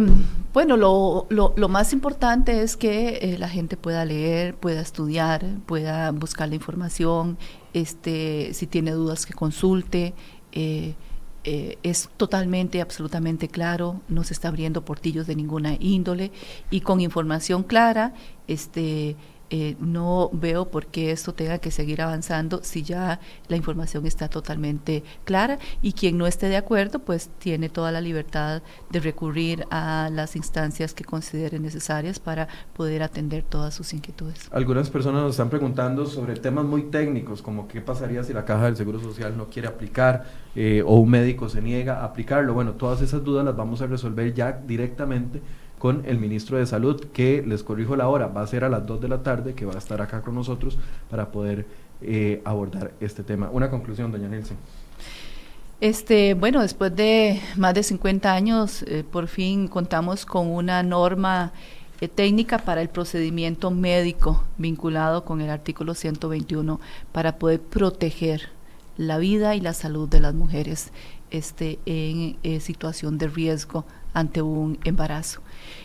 bueno, 0.53 0.77
lo, 0.77 1.27
lo, 1.31 1.69
más 1.69 1.93
importante 1.93 2.63
es 2.63 2.77
que 2.77 3.19
eh, 3.23 3.39
la 3.39 3.49
gente 3.49 3.77
pueda 3.77 4.05
leer, 4.05 4.55
pueda 4.55 4.81
estudiar, 4.81 5.45
pueda 5.67 6.13
buscar 6.13 6.49
la 6.49 6.55
información, 6.55 7.37
este, 7.73 8.55
si 8.55 8.69
tiene 8.69 8.93
dudas 8.93 9.27
que 9.27 9.35
consulte. 9.35 10.15
Eh, 10.53 10.95
eh, 11.47 11.77
es 11.83 12.09
totalmente, 12.17 12.81
absolutamente 12.81 13.49
claro, 13.49 14.01
no 14.09 14.25
se 14.25 14.33
está 14.33 14.49
abriendo 14.49 14.83
portillos 14.83 15.27
de 15.27 15.37
ninguna 15.37 15.77
índole 15.79 16.33
y 16.71 16.81
con 16.81 17.03
información 17.03 17.65
clara, 17.65 18.15
este, 18.49 19.17
eh, 19.57 19.77
no 19.79 20.31
veo 20.33 20.65
por 20.65 20.87
qué 20.87 21.13
esto 21.13 21.33
tenga 21.33 21.59
que 21.59 21.71
seguir 21.71 22.03
avanzando 22.03 22.65
si 22.65 22.83
ya 22.83 23.21
la 23.47 23.55
información 23.55 24.05
está 24.05 24.29
totalmente 24.29 25.05
clara 25.23 25.61
y 25.81 25.93
quien 25.93 26.19
no 26.19 26.27
esté 26.27 26.49
de 26.49 26.57
acuerdo 26.57 26.99
pues 26.99 27.31
tiene 27.39 27.69
toda 27.69 27.93
la 27.93 28.01
libertad 28.01 28.63
de 28.91 28.99
recurrir 28.99 29.65
a 29.71 30.11
las 30.13 30.35
instancias 30.35 30.93
que 30.93 31.05
considere 31.05 31.61
necesarias 31.61 32.19
para 32.19 32.49
poder 32.73 33.05
atender 33.05 33.45
todas 33.45 33.75
sus 33.75 33.95
inquietudes. 33.95 34.49
Algunas 34.51 34.91
personas 34.91 35.23
nos 35.23 35.31
están 35.31 35.51
preguntando 35.51 36.05
sobre 36.07 36.35
temas 36.35 36.65
muy 36.65 36.91
técnicos 36.91 37.41
como 37.41 37.69
qué 37.69 37.81
pasaría 37.81 38.25
si 38.25 38.33
la 38.33 38.45
caja 38.45 38.65
del 38.65 38.77
Seguro 38.77 38.99
Social 38.99 39.37
no 39.37 39.47
quiere 39.47 39.69
aplicar 39.69 40.25
eh, 40.57 40.83
o 40.85 40.97
un 40.97 41.11
médico 41.11 41.49
se 41.49 41.63
niega 41.63 42.01
a 42.01 42.07
aplicarlo. 42.07 42.55
Bueno, 42.55 42.73
todas 42.73 43.01
esas 43.03 43.23
dudas 43.23 43.45
las 43.45 43.55
vamos 43.55 43.81
a 43.83 43.87
resolver 43.87 44.35
ya 44.35 44.51
directamente 44.51 45.41
con 45.85 46.03
el 46.07 46.19
ministro 46.19 46.57
de 46.57 46.65
Salud, 46.65 46.99
que 47.13 47.45
les 47.47 47.63
corrijo 47.63 47.95
la 47.95 48.09
hora, 48.09 48.29
va 48.29 48.41
a 48.41 48.47
ser 48.47 48.65
a 48.65 48.71
las 48.71 48.87
2 48.87 49.03
de 49.03 49.09
la 49.09 49.23
tarde, 49.23 49.53
que 49.53 49.67
va 49.67 49.75
a 49.75 49.77
estar 49.77 50.01
acá 50.01 50.23
con 50.23 50.35
nosotros 50.35 50.79
para 51.11 51.31
poder 51.31 51.67
eh, 52.01 52.41
abordar 52.47 52.93
este 53.01 53.23
tema. 53.23 53.51
Una 53.53 53.69
conclusión, 53.69 54.11
doña 54.11 54.27
Nelson. 54.27 54.57
Este, 55.83 56.33
bueno, 56.33 56.63
después 56.63 56.97
de 56.97 57.39
más 57.57 57.75
de 57.75 57.83
50 57.83 58.33
años, 58.33 58.83
eh, 58.85 59.05
por 59.05 59.27
fin 59.27 59.69
contamos 59.69 60.25
con 60.25 60.47
una 60.47 60.83
norma 60.83 61.53
eh, 62.01 62.09
técnica 62.09 62.57
para 62.57 62.81
el 62.81 62.89
procedimiento 62.89 63.71
médico 63.71 64.43
vinculado 64.57 65.27
con 65.27 65.43
el 65.43 65.51
artículo 65.51 65.93
121 65.93 66.81
para 67.13 67.37
poder 67.37 67.61
proteger 67.61 68.49
la 68.97 69.19
vida 69.19 69.55
y 69.55 69.61
la 69.61 69.75
salud 69.75 70.09
de 70.09 70.21
las 70.21 70.33
mujeres 70.33 70.93
este, 71.35 71.79
en 71.87 72.61
situación 72.61 73.19
de 73.19 73.29
riesgo 73.29 73.85
ante 74.15 74.41
un 74.41 74.79
embarazo. 74.85 75.41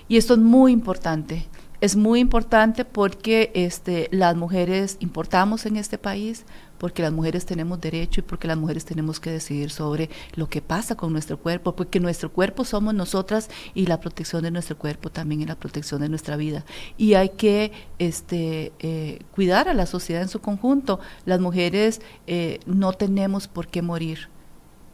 Y 0.07 0.17
esto 0.17 0.33
es 0.33 0.39
muy 0.39 0.71
importante. 0.71 1.47
Es 1.81 1.95
muy 1.95 2.19
importante 2.19 2.83
porque 2.83 3.51
este, 3.53 4.09
las 4.11 4.35
mujeres 4.35 4.97
importamos 4.99 5.65
en 5.65 5.77
este 5.77 5.97
país, 5.97 6.45
porque 6.77 7.01
las 7.01 7.13
mujeres 7.13 7.45
tenemos 7.45 7.79
derecho 7.79 8.19
y 8.19 8.23
porque 8.23 8.49
las 8.49 8.57
mujeres 8.57 8.83
tenemos 8.83 9.21
que 9.21 9.31
decidir 9.31 9.71
sobre 9.71 10.09
lo 10.35 10.49
que 10.49 10.61
pasa 10.61 10.95
con 10.95 11.13
nuestro 11.13 11.37
cuerpo, 11.37 11.77
porque 11.77 12.01
nuestro 12.01 12.33
cuerpo 12.33 12.65
somos 12.65 12.93
nosotras 12.93 13.49
y 13.73 13.85
la 13.85 14.01
protección 14.01 14.43
de 14.43 14.51
nuestro 14.51 14.77
cuerpo 14.77 15.09
también 15.09 15.41
es 15.41 15.47
la 15.47 15.55
protección 15.55 16.01
de 16.01 16.09
nuestra 16.09 16.35
vida. 16.35 16.65
Y 16.97 17.13
hay 17.13 17.29
que 17.29 17.71
este, 17.97 18.73
eh, 18.79 19.19
cuidar 19.33 19.69
a 19.69 19.73
la 19.73 19.85
sociedad 19.85 20.21
en 20.21 20.29
su 20.29 20.41
conjunto. 20.41 20.99
Las 21.25 21.39
mujeres 21.39 22.01
eh, 22.27 22.59
no 22.65 22.91
tenemos 22.91 23.47
por 23.47 23.67
qué 23.67 23.81
morir 23.81 24.27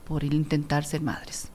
por 0.05 0.23
intentar 0.23 0.85
ser 0.85 1.01
madres 1.01 1.51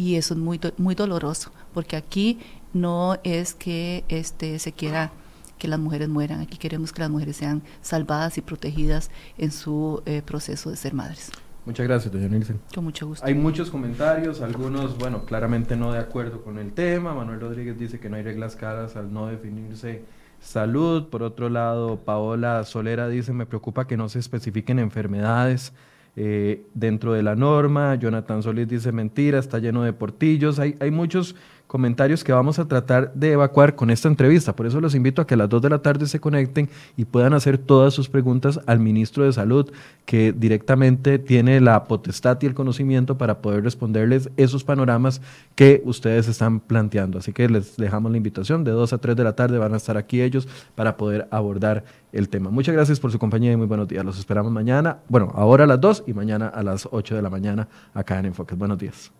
y 0.00 0.16
eso 0.16 0.34
es 0.34 0.40
muy, 0.40 0.58
muy 0.78 0.94
doloroso, 0.94 1.52
porque 1.74 1.96
aquí 1.96 2.38
no 2.72 3.18
es 3.22 3.54
que 3.54 4.04
este, 4.08 4.58
se 4.58 4.72
quiera 4.72 5.12
que 5.58 5.68
las 5.68 5.78
mujeres 5.78 6.08
mueran, 6.08 6.40
aquí 6.40 6.56
queremos 6.56 6.92
que 6.92 7.00
las 7.02 7.10
mujeres 7.10 7.36
sean 7.36 7.62
salvadas 7.82 8.38
y 8.38 8.40
protegidas 8.40 9.10
en 9.36 9.50
su 9.50 10.02
eh, 10.06 10.22
proceso 10.24 10.70
de 10.70 10.76
ser 10.76 10.94
madres. 10.94 11.30
Muchas 11.66 11.86
gracias, 11.86 12.10
doña 12.10 12.28
Nielsen. 12.28 12.58
Con 12.74 12.84
mucho 12.84 13.06
gusto. 13.06 13.26
Hay 13.26 13.34
muchos 13.34 13.70
comentarios, 13.70 14.40
algunos, 14.40 14.96
bueno, 14.96 15.26
claramente 15.26 15.76
no 15.76 15.92
de 15.92 15.98
acuerdo 15.98 16.42
con 16.42 16.56
el 16.56 16.72
tema. 16.72 17.12
Manuel 17.12 17.38
Rodríguez 17.38 17.78
dice 17.78 18.00
que 18.00 18.08
no 18.08 18.16
hay 18.16 18.22
reglas 18.22 18.56
claras 18.56 18.96
al 18.96 19.12
no 19.12 19.26
definirse 19.26 20.02
salud. 20.40 21.08
Por 21.10 21.22
otro 21.22 21.50
lado, 21.50 21.98
Paola 21.98 22.64
Solera 22.64 23.08
dice, 23.08 23.34
me 23.34 23.44
preocupa 23.44 23.86
que 23.86 23.98
no 23.98 24.08
se 24.08 24.18
especifiquen 24.18 24.78
enfermedades 24.78 25.74
eh, 26.16 26.66
dentro 26.74 27.12
de 27.12 27.22
la 27.22 27.36
norma. 27.36 27.94
Jonathan 27.94 28.42
Solís 28.42 28.68
dice 28.68 28.92
mentira, 28.92 29.38
está 29.38 29.58
lleno 29.58 29.82
de 29.82 29.92
portillos. 29.92 30.58
Hay, 30.58 30.76
hay 30.80 30.90
muchos 30.90 31.36
comentarios 31.70 32.24
que 32.24 32.32
vamos 32.32 32.58
a 32.58 32.66
tratar 32.66 33.14
de 33.14 33.30
evacuar 33.30 33.76
con 33.76 33.90
esta 33.90 34.08
entrevista. 34.08 34.56
Por 34.56 34.66
eso 34.66 34.80
los 34.80 34.96
invito 34.96 35.22
a 35.22 35.26
que 35.28 35.34
a 35.34 35.36
las 35.36 35.48
2 35.48 35.62
de 35.62 35.70
la 35.70 35.78
tarde 35.78 36.08
se 36.08 36.18
conecten 36.18 36.68
y 36.96 37.04
puedan 37.04 37.32
hacer 37.32 37.58
todas 37.58 37.94
sus 37.94 38.08
preguntas 38.08 38.58
al 38.66 38.80
ministro 38.80 39.22
de 39.22 39.32
Salud, 39.32 39.70
que 40.04 40.32
directamente 40.32 41.20
tiene 41.20 41.60
la 41.60 41.84
potestad 41.84 42.38
y 42.42 42.46
el 42.46 42.54
conocimiento 42.54 43.16
para 43.16 43.40
poder 43.40 43.62
responderles 43.62 44.30
esos 44.36 44.64
panoramas 44.64 45.20
que 45.54 45.80
ustedes 45.84 46.26
están 46.26 46.58
planteando. 46.58 47.18
Así 47.18 47.32
que 47.32 47.48
les 47.48 47.76
dejamos 47.76 48.10
la 48.10 48.16
invitación. 48.16 48.64
De 48.64 48.72
2 48.72 48.92
a 48.92 48.98
3 48.98 49.14
de 49.14 49.22
la 49.22 49.36
tarde 49.36 49.56
van 49.58 49.72
a 49.72 49.76
estar 49.76 49.96
aquí 49.96 50.22
ellos 50.22 50.48
para 50.74 50.96
poder 50.96 51.28
abordar 51.30 51.84
el 52.12 52.28
tema. 52.28 52.50
Muchas 52.50 52.74
gracias 52.74 52.98
por 52.98 53.12
su 53.12 53.20
compañía 53.20 53.52
y 53.52 53.56
muy 53.56 53.68
buenos 53.68 53.86
días. 53.86 54.04
Los 54.04 54.18
esperamos 54.18 54.50
mañana, 54.50 54.98
bueno, 55.08 55.30
ahora 55.36 55.62
a 55.62 55.66
las 55.68 55.80
2 55.80 56.02
y 56.08 56.14
mañana 56.14 56.48
a 56.48 56.64
las 56.64 56.88
8 56.90 57.14
de 57.14 57.22
la 57.22 57.30
mañana 57.30 57.68
acá 57.94 58.18
en 58.18 58.26
Enfoques. 58.26 58.58
Buenos 58.58 58.76
días. 58.76 59.12